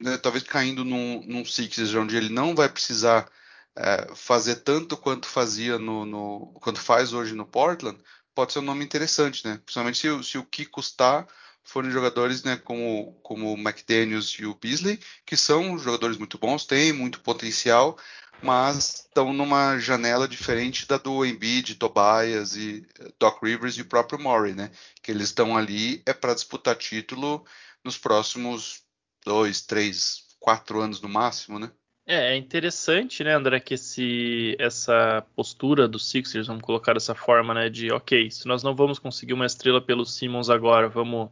[0.00, 3.30] né, talvez caindo num, num Sixers onde ele não vai precisar
[3.76, 7.98] é, fazer tanto quanto fazia no, no, quanto faz hoje no Portland,
[8.34, 9.60] pode ser um nome interessante, né?
[9.64, 11.26] Principalmente se, se o que custar
[11.64, 16.66] forem jogadores, né, como, como o McDaniels e o Beasley, que são jogadores muito bons,
[16.66, 17.98] têm muito potencial,
[18.42, 22.86] mas estão numa janela diferente da do Embiid, Tobias e
[23.18, 24.70] Doc Rivers e o próprio Murray, né?
[25.02, 27.44] Que eles estão ali é para disputar título
[27.82, 28.82] nos próximos
[29.24, 31.70] dois, três, quatro anos no máximo, né?
[32.06, 37.54] É, é interessante, né, André, que esse, essa postura dos Sixers, vamos colocar dessa forma,
[37.54, 41.30] né, de ok, se nós não vamos conseguir uma estrela pelo Simmons agora, vamos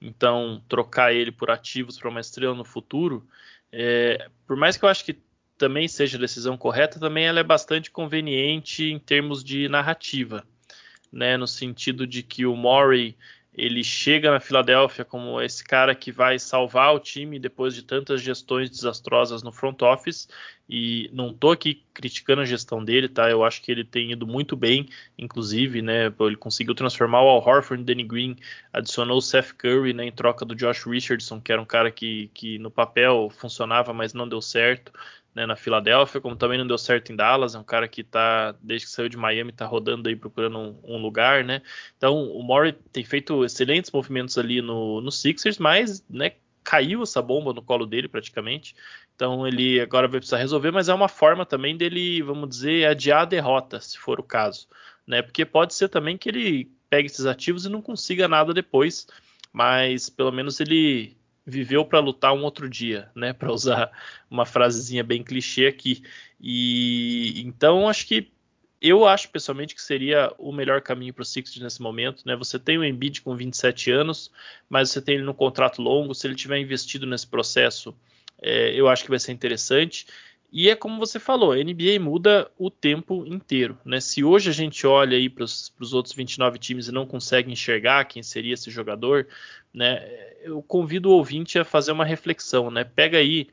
[0.00, 3.28] então trocar ele por ativos para uma estrela no futuro.
[3.70, 5.18] É, por mais que eu acho que
[5.56, 10.44] também seja a decisão correta, também ela é bastante conveniente em termos de narrativa,
[11.12, 13.16] né, no sentido de que o Murray
[13.58, 18.22] ele chega na Filadélfia como esse cara que vai salvar o time depois de tantas
[18.22, 20.28] gestões desastrosas no front office.
[20.70, 23.28] E não estou aqui criticando a gestão dele, tá?
[23.28, 24.86] Eu acho que ele tem ido muito bem,
[25.18, 26.06] inclusive, né?
[26.20, 28.36] Ele conseguiu transformar o Al Horford em Danny Green,
[28.72, 32.30] adicionou o Seth Curry né, em troca do Josh Richardson, que era um cara que,
[32.34, 34.92] que no papel funcionava, mas não deu certo
[35.38, 38.56] né, na Filadélfia, como também não deu certo em Dallas, é um cara que tá,
[38.60, 41.62] desde que saiu de Miami, tá rodando aí procurando um, um lugar, né?
[41.96, 46.32] Então o Murray tem feito excelentes movimentos ali no, no Sixers, mas né,
[46.64, 48.74] caiu essa bomba no colo dele praticamente.
[49.14, 53.22] Então ele agora vai precisar resolver, mas é uma forma também dele, vamos dizer, adiar
[53.22, 54.66] a derrota, se for o caso.
[55.06, 55.22] Né?
[55.22, 59.06] Porque pode ser também que ele pegue esses ativos e não consiga nada depois,
[59.52, 61.16] mas pelo menos ele
[61.48, 63.32] viveu para lutar um outro dia, né?
[63.32, 63.90] Para usar
[64.30, 66.02] uma frasezinha bem clichê aqui.
[66.40, 68.30] E então acho que
[68.80, 72.36] eu acho pessoalmente que seria o melhor caminho para o Sixers nesse momento, né?
[72.36, 74.30] Você tem o Embiid com 27 anos,
[74.68, 76.14] mas você tem ele no contrato longo.
[76.14, 77.96] Se ele tiver investido nesse processo,
[78.40, 80.06] é, eu acho que vai ser interessante.
[80.50, 83.78] E é como você falou, a NBA muda o tempo inteiro.
[83.84, 84.00] Né?
[84.00, 88.06] Se hoje a gente olha aí para os outros 29 times e não consegue enxergar
[88.06, 89.26] quem seria esse jogador,
[89.78, 92.68] né, eu convido o ouvinte a fazer uma reflexão.
[92.68, 92.82] Né?
[92.82, 93.48] Pega aí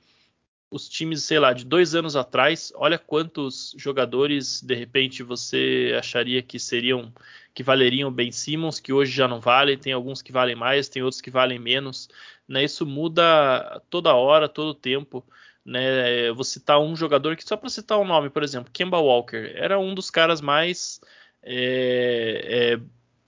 [0.71, 6.41] os times, sei lá, de dois anos atrás, olha quantos jogadores de repente você acharia
[6.41, 7.13] que seriam,
[7.53, 11.03] que valeriam Ben Simmons, que hoje já não valem, tem alguns que valem mais, tem
[11.03, 12.09] outros que valem menos.
[12.47, 12.63] Né?
[12.63, 15.23] Isso muda toda hora, todo tempo.
[15.63, 16.27] Né?
[16.27, 19.51] Eu vou citar um jogador que, só para citar um nome, por exemplo, Kemba Walker,
[19.55, 20.99] era um dos caras mais
[21.43, 22.79] é, é,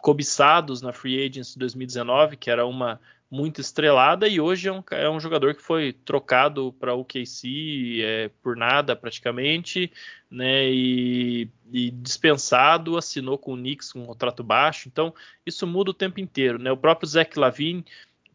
[0.07, 2.97] cobiçados na Free Agency 2019, que era uma
[3.29, 7.99] muito estrelada, e hoje é um, é um jogador que foi trocado para o KC
[8.01, 9.91] é, por nada praticamente,
[10.31, 15.13] né, e, e, dispensado, assinou com o Knicks um contrato baixo, então
[15.45, 16.57] isso muda o tempo inteiro.
[16.57, 16.71] Né?
[16.71, 17.83] O próprio Zach Lavine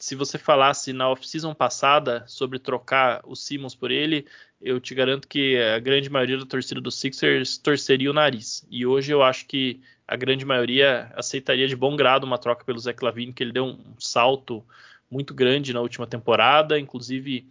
[0.03, 4.27] se você falasse na off-season passada sobre trocar o Simmons por ele,
[4.61, 8.67] eu te garanto que a grande maioria da torcida dos Sixers torceria o nariz.
[8.69, 12.81] E hoje eu acho que a grande maioria aceitaria de bom grado uma troca pelo
[12.81, 14.67] Zach Lavine, que ele deu um salto
[15.09, 17.47] muito grande na última temporada, inclusive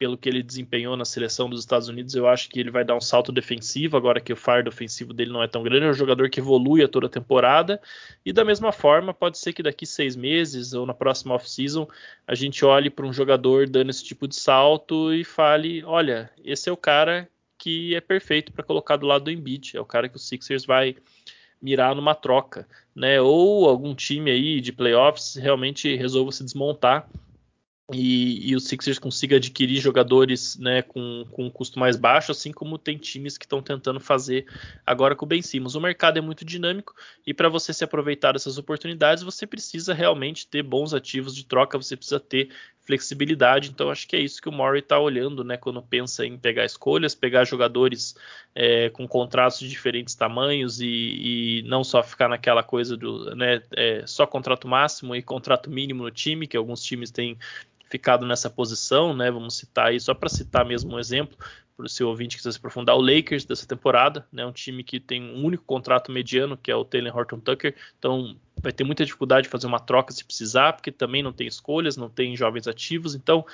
[0.00, 2.96] pelo que ele desempenhou na seleção dos Estados Unidos, eu acho que ele vai dar
[2.96, 5.92] um salto defensivo, agora que o fardo ofensivo dele não é tão grande, é um
[5.92, 7.78] jogador que evolui a toda a temporada,
[8.24, 11.86] e da mesma forma, pode ser que daqui seis meses ou na próxima off-season
[12.26, 16.70] a gente olhe para um jogador dando esse tipo de salto e fale, olha, esse
[16.70, 17.28] é o cara
[17.58, 20.64] que é perfeito para colocar do lado do Embiid, é o cara que o Sixers
[20.64, 20.96] vai
[21.60, 23.20] mirar numa troca, né?
[23.20, 27.06] Ou algum time aí de playoffs realmente resolva se desmontar
[27.92, 32.52] e, e o Sixers consiga adquirir jogadores né, com, com um custo mais baixo, assim
[32.52, 34.46] como tem times que estão tentando fazer
[34.86, 35.74] agora com o Ben Simmons.
[35.74, 36.94] O mercado é muito dinâmico
[37.26, 41.78] e para você se aproveitar dessas oportunidades, você precisa realmente ter bons ativos de troca,
[41.78, 42.50] você precisa ter
[42.90, 43.70] flexibilidade.
[43.70, 46.64] Então, acho que é isso que o Murray está olhando né, quando pensa em pegar
[46.64, 48.16] escolhas, pegar jogadores
[48.54, 53.62] é, com contratos de diferentes tamanhos e, e, não só ficar naquela coisa do né,
[53.76, 57.38] é, só contrato máximo e contrato mínimo no time, que alguns times têm
[57.90, 59.30] ficado nessa posição, né?
[59.30, 61.36] Vamos citar aí, só para citar mesmo um exemplo,
[61.76, 64.46] para o seu ouvinte que quiser se aprofundar, o Lakers dessa temporada, né?
[64.46, 68.36] Um time que tem um único contrato mediano, que é o Taylor Horton Tucker, então
[68.62, 71.96] vai ter muita dificuldade de fazer uma troca se precisar, porque também não tem escolhas,
[71.96, 73.44] não tem jovens ativos, então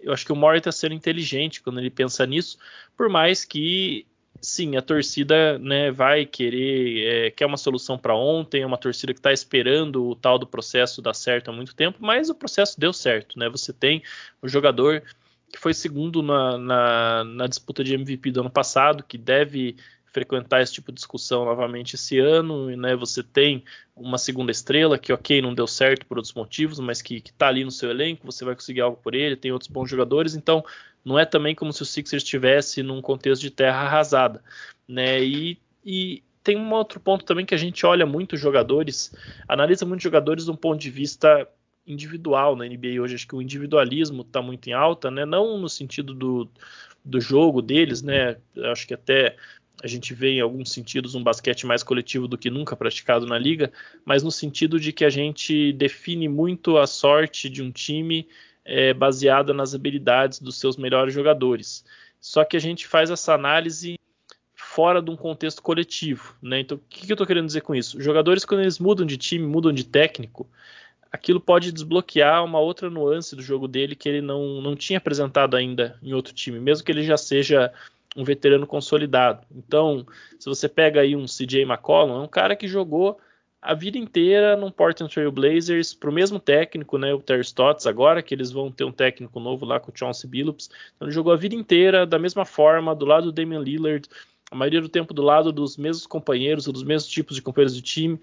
[0.00, 2.58] eu acho que o Murray está sendo inteligente quando ele pensa nisso,
[2.96, 4.06] por mais que
[4.40, 9.12] sim, a torcida né, vai querer, é, quer uma solução para ontem, é uma torcida
[9.12, 12.78] que está esperando o tal do processo dar certo há muito tempo, mas o processo
[12.78, 13.48] deu certo, né?
[13.48, 14.02] Você tem
[14.42, 15.02] o jogador
[15.50, 19.76] que foi segundo na, na, na disputa de MVP do ano passado, que deve
[20.16, 22.96] frequentar esse tipo de discussão novamente esse ano, né?
[22.96, 23.62] Você tem
[23.94, 27.64] uma segunda estrela que, ok, não deu certo por outros motivos, mas que, está ali
[27.64, 30.64] no seu elenco, você vai conseguir algo por ele, tem outros bons jogadores, então
[31.06, 34.42] não é também como se o Sixers estivesse num contexto de terra arrasada,
[34.88, 35.22] né?
[35.22, 39.14] E, e tem um outro ponto também que a gente olha muito jogadores,
[39.46, 41.48] analisa muitos jogadores de um ponto de vista
[41.86, 43.14] individual na NBA hoje.
[43.14, 45.24] Acho que o individualismo está muito em alta, né?
[45.24, 46.50] Não no sentido do,
[47.04, 48.36] do jogo deles, né?
[48.72, 49.36] Acho que até
[49.84, 53.38] a gente vê em alguns sentidos um basquete mais coletivo do que nunca praticado na
[53.38, 53.70] liga,
[54.04, 58.26] mas no sentido de que a gente define muito a sorte de um time
[58.66, 61.84] é, baseada nas habilidades dos seus melhores jogadores.
[62.20, 63.98] Só que a gente faz essa análise
[64.54, 66.60] fora de um contexto coletivo, né?
[66.60, 68.00] Então, o que, que eu estou querendo dizer com isso?
[68.00, 70.48] Jogadores, quando eles mudam de time, mudam de técnico,
[71.10, 75.56] aquilo pode desbloquear uma outra nuance do jogo dele que ele não, não tinha apresentado
[75.56, 77.72] ainda em outro time, mesmo que ele já seja
[78.16, 79.46] um veterano consolidado.
[79.54, 80.06] Então,
[80.38, 83.18] se você pega aí um CJ McCollum, é um cara que jogou
[83.60, 87.86] a vida inteira no Portland Trail Blazers para o mesmo técnico, né, o Terry Stotts,
[87.86, 90.70] agora que eles vão ter um técnico novo lá com o Chauncey Billups.
[90.94, 94.08] Então, ele jogou a vida inteira da mesma forma, do lado do Damian Lillard,
[94.50, 97.74] a maioria do tempo do lado dos mesmos companheiros, ou dos mesmos tipos de companheiros
[97.74, 98.20] de time.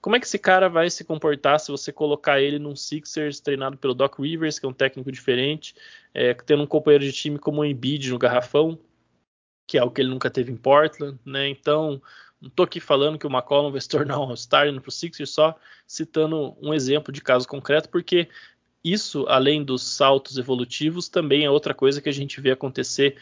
[0.00, 3.76] Como é que esse cara vai se comportar se você colocar ele num Sixers treinado
[3.76, 5.74] pelo Doc Rivers, que é um técnico diferente,
[6.14, 8.78] é, tendo um companheiro de time como o Embiid no garrafão?
[9.66, 11.48] que é o que ele nunca teve em Portland, né?
[11.48, 12.00] Então,
[12.40, 15.56] não estou aqui falando que o McCollum vai se tornar um All-Star no Sixers, só
[15.86, 18.28] citando um exemplo de caso concreto, porque
[18.84, 23.16] isso, além dos saltos evolutivos, também é outra coisa que a gente vê acontecer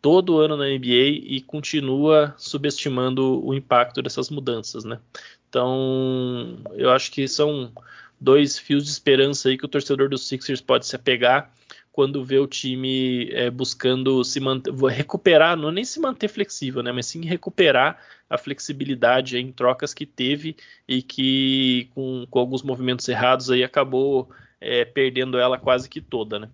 [0.00, 5.00] todo ano na NBA e continua subestimando o impacto dessas mudanças, né?
[5.48, 7.72] Então, eu acho que são
[8.20, 11.52] dois fios de esperança aí que o torcedor dos Sixers pode se apegar
[11.98, 16.80] quando vê o time é, buscando se manter, recuperar, não é nem se manter flexível,
[16.80, 22.62] né, mas sim recuperar a flexibilidade em trocas que teve e que com, com alguns
[22.62, 24.28] movimentos errados aí acabou
[24.60, 26.48] é, perdendo ela quase que toda, né?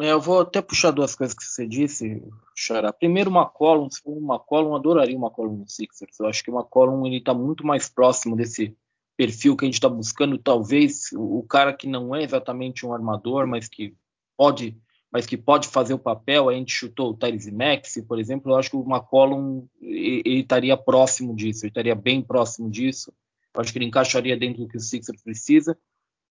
[0.00, 2.20] É, eu vou até puxar duas coisas que você disse,
[2.52, 2.92] Xará.
[2.92, 6.18] Primeiro, uma column, se for uma column, adoraria uma column no Sixers.
[6.18, 8.76] Eu acho que uma column ele está muito mais próximo desse
[9.16, 10.36] perfil que a gente está buscando.
[10.36, 13.94] Talvez o cara que não é exatamente um armador, mas que
[14.36, 14.76] pode,
[15.10, 16.48] mas que pode fazer o papel.
[16.48, 18.52] A gente chutou o Tyrese Maxey, por exemplo.
[18.52, 23.12] Eu acho que o McCollum ele estaria próximo disso, ele estaria bem próximo disso.
[23.54, 25.76] Eu acho que ele encaixaria dentro do que o Sixers precisa.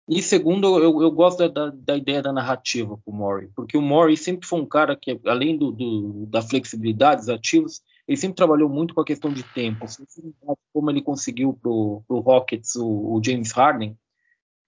[0.07, 3.81] E segundo, eu, eu gosto da, da, ideia da narrativa com o Murray, porque o
[3.81, 8.35] Murray sempre foi um cara que, além do, do, da flexibilidade dos ativos, ele sempre
[8.35, 9.85] trabalhou muito com a questão de tempo.
[10.73, 13.97] Como ele conseguiu para o Rockets o, James Harden,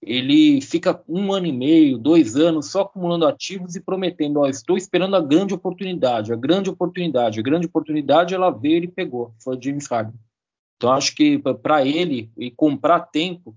[0.01, 4.77] ele fica um ano e meio, dois anos só acumulando ativos e prometendo: ó, estou
[4.77, 8.35] esperando a grande oportunidade, a grande oportunidade, a grande oportunidade.
[8.35, 10.19] Ela veio e ele pegou, foi o James Harden.
[10.77, 13.55] Então acho que para ele e comprar tempo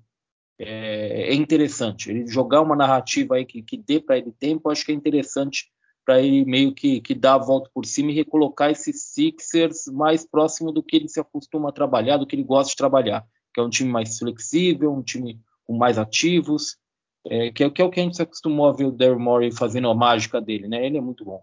[0.58, 2.10] é, é, interessante.
[2.10, 5.70] Ele jogar uma narrativa aí que, que dê para ele tempo, acho que é interessante
[6.04, 10.26] para ele meio que, que dar a volta por cima e recolocar esses Sixers mais
[10.26, 13.60] próximo do que ele se acostuma a trabalhar, do que ele gosta de trabalhar, que
[13.60, 15.38] é um time mais flexível, um time
[15.68, 16.78] com mais ativos,
[17.26, 19.20] é, que, é, que, é, o que a gente se acostumou a ver o Daryl
[19.20, 20.84] Morey fazendo a mágica dele, né?
[20.84, 21.42] Ele é muito bom.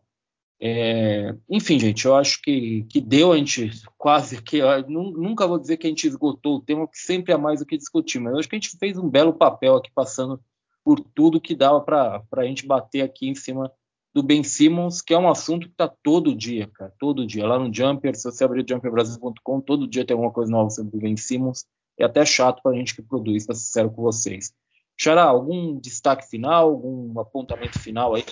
[0.59, 4.61] É, enfim, gente, eu acho que, que deu, a gente quase que.
[4.88, 7.78] nunca vou dizer que a gente esgotou o tema, que sempre há mais o que
[7.78, 10.41] discutir, mas eu acho que a gente fez um belo papel aqui, passando
[10.84, 13.71] por tudo que dava para a gente bater aqui em cima
[14.13, 17.45] do Ben Simmons, que é um assunto que está todo dia, cara, todo dia.
[17.45, 20.99] Lá no Jumper, se você abrir jumperbrasil.com, todo dia tem alguma coisa nova sobre o
[21.01, 21.65] Ben Simmons.
[21.97, 24.53] É até chato para a gente que produz, para ser sincero com vocês.
[24.97, 28.25] Xará, algum destaque final, algum apontamento final aí?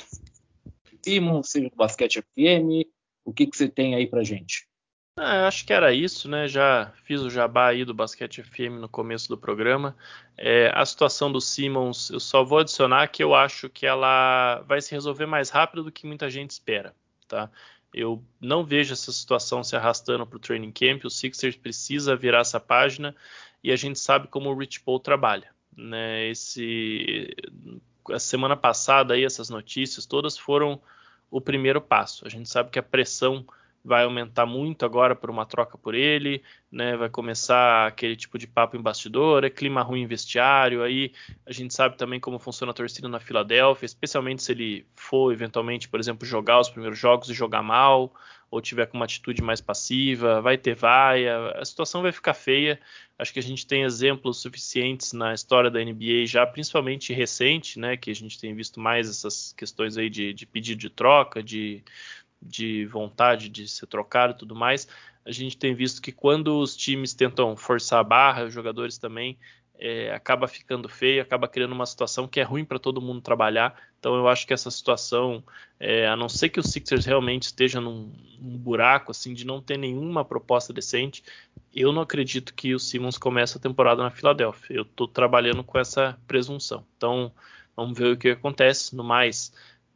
[1.04, 2.88] Simmons, seja do Basquete FM,
[3.26, 4.68] o que, que você tem aí para gente?
[5.16, 6.48] Ah, acho que era isso, né?
[6.48, 9.96] Já fiz o jabá aí do Basquete FM no começo do programa.
[10.36, 14.82] É, a situação do Simmons, eu só vou adicionar que eu acho que ela vai
[14.82, 16.96] se resolver mais rápido do que muita gente espera,
[17.28, 17.52] tá?
[17.94, 21.06] Eu não vejo essa situação se arrastando para o training camp.
[21.06, 23.16] O Sixers precisa virar essa página
[23.64, 25.50] e a gente sabe como o Rich Paul trabalha.
[25.76, 26.28] Né?
[26.28, 27.36] Esse,
[28.12, 30.82] a semana passada aí essas notícias todas foram
[31.32, 32.28] o primeiro passo.
[32.28, 33.46] A gente sabe que a pressão
[33.84, 36.96] vai aumentar muito agora por uma troca por ele, né?
[36.96, 41.12] Vai começar aquele tipo de papo em bastidor, é clima ruim em vestiário, aí
[41.46, 45.90] a gente sabe também como funciona a torcida na Filadélfia, especialmente se ele for eventualmente,
[45.90, 48.14] por exemplo, jogar os primeiros jogos e jogar mal,
[48.54, 52.80] ou tiver com uma atitude mais passiva, vai ter vaia, a situação vai ficar feia.
[53.18, 57.98] Acho que a gente tem exemplos suficientes na história da NBA já, principalmente recente, né,
[57.98, 61.84] que a gente tem visto mais essas questões aí de, de pedido de troca, de
[62.46, 64.88] de vontade de ser trocado e tudo mais,
[65.26, 69.38] a gente tem visto que quando os times tentam forçar a barra, os jogadores também,
[69.80, 73.76] é, acaba ficando feio, acaba criando uma situação que é ruim para todo mundo trabalhar.
[74.00, 75.44] Então eu acho que essa situação,
[75.80, 79.62] é, a não ser que o Sixers realmente esteja num, num, buraco assim de não
[79.62, 81.24] ter nenhuma proposta decente,
[81.74, 84.76] eu não acredito que o Simmons comece a temporada na Filadélfia.
[84.76, 86.86] Eu estou trabalhando com essa presunção.
[86.98, 87.32] Então
[87.76, 88.96] vamos ver o que acontece.
[88.96, 89.54] No mais,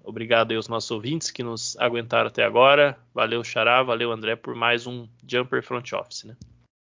[0.08, 2.98] Obrigado aí aos nossos ouvintes que nos aguentaram até agora.
[3.14, 6.38] Valeu, Xará, valeu, André, por mais um Jumper Front Office, né?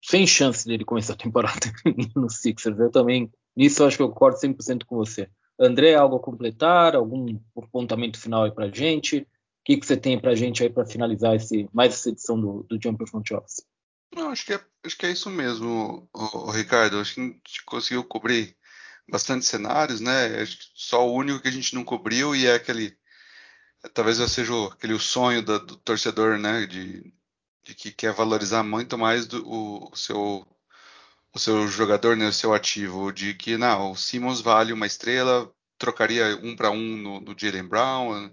[0.04, 1.72] Sem chance dele começar a temporada
[2.16, 2.80] no Sixers.
[2.80, 5.30] Eu também, nisso eu acho que eu concordo 100% com você.
[5.60, 6.96] André, algo a completar?
[6.96, 9.20] Algum apontamento final aí pra gente?
[9.20, 9.28] O
[9.66, 12.82] que, que você tem pra gente aí para finalizar esse, mais essa edição do, do
[12.82, 13.64] Jumper Front Office?
[14.16, 17.00] Não, acho que é, acho que é isso mesmo, o, o Ricardo.
[17.00, 18.58] Acho que a gente conseguiu cobrir
[19.08, 20.42] bastante cenários, né?
[20.42, 23.00] Acho que só o único que a gente não cobriu e é aquele
[23.94, 27.14] talvez eu seja aquele sonho do, do torcedor, né, de,
[27.64, 30.48] de, que quer valorizar muito mais do, o, o, seu
[31.34, 35.52] o seu jogador, né, o seu ativo, de que não, o Simmons vale uma estrela,
[35.78, 38.32] trocaria um para um no, no Jalen Brown,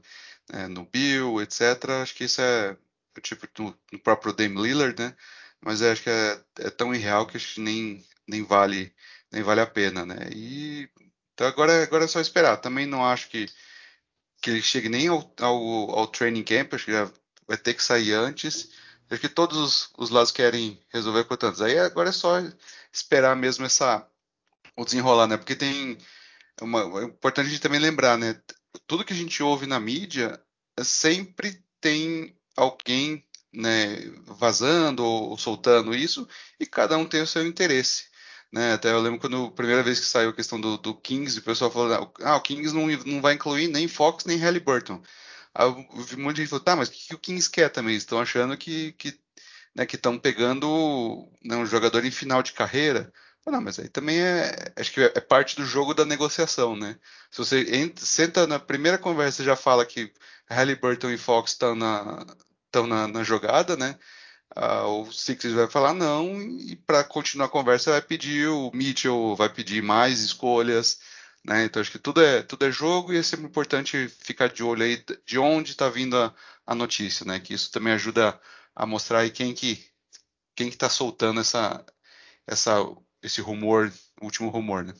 [0.53, 2.03] né, no Bill, etc.
[2.03, 2.77] Acho que isso é
[3.23, 5.17] tipo no, no próprio Dame Lillard, né?
[5.61, 8.93] Mas acho que é, é, tão irreal que acho que nem, nem vale
[9.31, 10.31] nem vale a pena, né?
[10.35, 10.89] E
[11.35, 12.57] então agora agora é só esperar.
[12.59, 13.47] Também não acho que
[14.41, 17.11] que ele chegue nem ao, ao, ao, training camp, acho que já
[17.47, 18.71] vai ter que sair antes.
[19.11, 21.47] Acho que todos os, os lados querem resolver quanto.
[21.65, 22.37] Aí agora é só
[22.93, 24.07] esperar mesmo essa
[24.77, 25.37] o desenrolar, né?
[25.37, 25.99] Porque tem
[26.61, 28.41] uma, é importante a gente também lembrar, né?
[28.87, 30.41] Tudo que a gente ouve na mídia
[30.83, 33.97] sempre tem alguém né,
[34.27, 36.29] vazando ou soltando isso
[36.61, 38.05] e cada um tem o seu interesse.
[38.53, 38.73] Né?
[38.73, 41.43] Até eu lembro quando a primeira vez que saiu a questão do, do Kings, o
[41.43, 45.03] pessoal falou, ah, o Kings não, não vai incluir nem Fox nem Halliburton.
[45.55, 47.51] Aí eu vi um monte de gente falou, tá, mas o que, que o Kings
[47.51, 47.97] quer também?
[47.97, 49.19] Estão achando que que
[49.75, 53.13] né, estão pegando né, um jogador em final de carreira.
[53.47, 56.99] Não, mas aí também é, acho que é parte do jogo da negociação, né?
[57.31, 60.13] Se você entra, senta na primeira conversa e já fala que
[60.51, 62.27] Halliburton e Fox estão na,
[62.87, 63.99] na, na jogada, né?
[64.59, 69.37] Uh, o Sixers vai falar não, e para continuar a conversa vai pedir, o Mitchell
[69.37, 70.99] vai pedir mais escolhas,
[71.45, 71.65] né?
[71.65, 74.83] Então acho que tudo é, tudo é jogo e é sempre importante ficar de olho
[74.83, 76.35] aí de onde está vindo a,
[76.67, 77.39] a, notícia, né?
[77.39, 78.37] Que isso também ajuda
[78.75, 79.79] a mostrar aí quem que
[80.57, 81.87] quem que está soltando essa,
[82.45, 82.85] essa,
[83.23, 84.93] esse rumor, último rumor, né?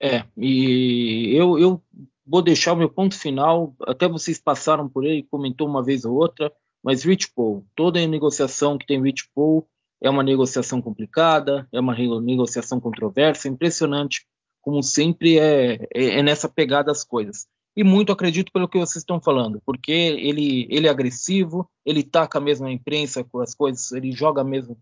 [0.00, 1.82] É, e eu, eu
[2.24, 6.14] vou deixar o meu ponto final, até vocês passaram por ele, comentou uma vez ou
[6.14, 6.52] outra,
[6.84, 9.66] Mas Rich Paul, toda negociação que tem Rich Paul
[10.02, 14.26] é uma negociação complicada, é uma negociação controversa, impressionante
[14.60, 17.46] como sempre é, é, é nessa pegada as coisas.
[17.76, 22.38] E muito acredito pelo que vocês estão falando, porque ele, ele é agressivo, ele taca
[22.38, 24.78] mesmo a imprensa com as coisas, ele joga mesmo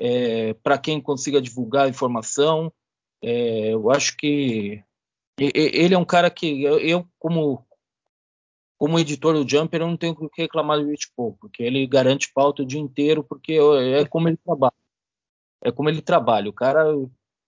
[0.00, 2.72] é, para quem consiga divulgar a informação.
[3.22, 4.82] É, eu acho que
[5.38, 7.64] ele é um cara que eu, como
[8.82, 11.86] como editor do Jumper, eu não tenho o que reclamar do Rich Paul, porque ele
[11.86, 14.74] garante pauta o dia inteiro, porque é como ele trabalha.
[15.62, 16.50] É como ele trabalha.
[16.50, 16.86] O cara,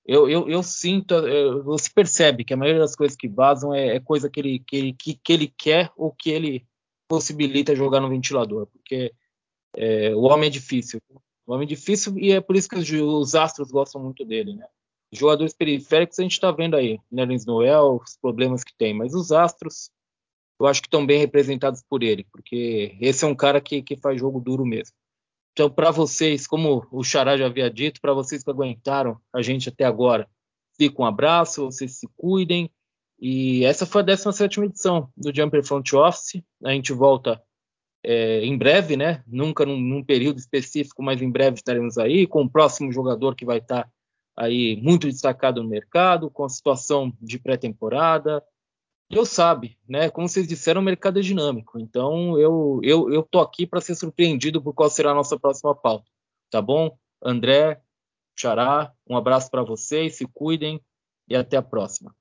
[0.06, 3.96] eu, eu, eu sinto, eu, você percebe que a maioria das coisas que vazam é,
[3.96, 6.64] é coisa que ele, que, ele, que, que, ele quer ou que ele
[7.08, 9.12] possibilita jogar no ventilador, porque
[9.76, 11.00] é, o homem é difícil.
[11.44, 14.54] O homem é difícil e é por isso que os, os astros gostam muito dele,
[14.54, 14.68] né?
[15.10, 19.32] Jogadores periféricos a gente está vendo aí, Nerlens Noel, os problemas que tem, mas os
[19.32, 19.90] astros
[20.60, 23.96] eu acho que estão bem representados por ele, porque esse é um cara que, que
[23.96, 24.94] faz jogo duro mesmo.
[25.52, 29.68] Então, para vocês, como o Xará já havia dito, para vocês que aguentaram a gente
[29.68, 30.28] até agora,
[30.76, 32.70] fica um abraço, vocês se cuidem.
[33.20, 36.42] E essa foi a 17 edição do Jumper Front Office.
[36.64, 37.40] A gente volta
[38.02, 39.22] é, em breve, né?
[39.26, 43.44] Nunca num, num, período específico, mas em breve estaremos aí com o próximo jogador que
[43.44, 43.88] vai estar
[44.36, 48.42] aí muito destacado no mercado, com a situação de pré-temporada,
[49.10, 50.10] Deus sabe, né?
[50.10, 51.78] Como vocês disseram, o mercado é dinâmico.
[51.78, 55.74] Então, eu eu, eu tô aqui para ser surpreendido por qual será a nossa próxima
[55.74, 56.10] pauta.
[56.50, 56.96] Tá bom?
[57.22, 57.80] André,
[58.36, 60.80] Xará, um abraço para vocês, se cuidem
[61.28, 62.14] e até a próxima.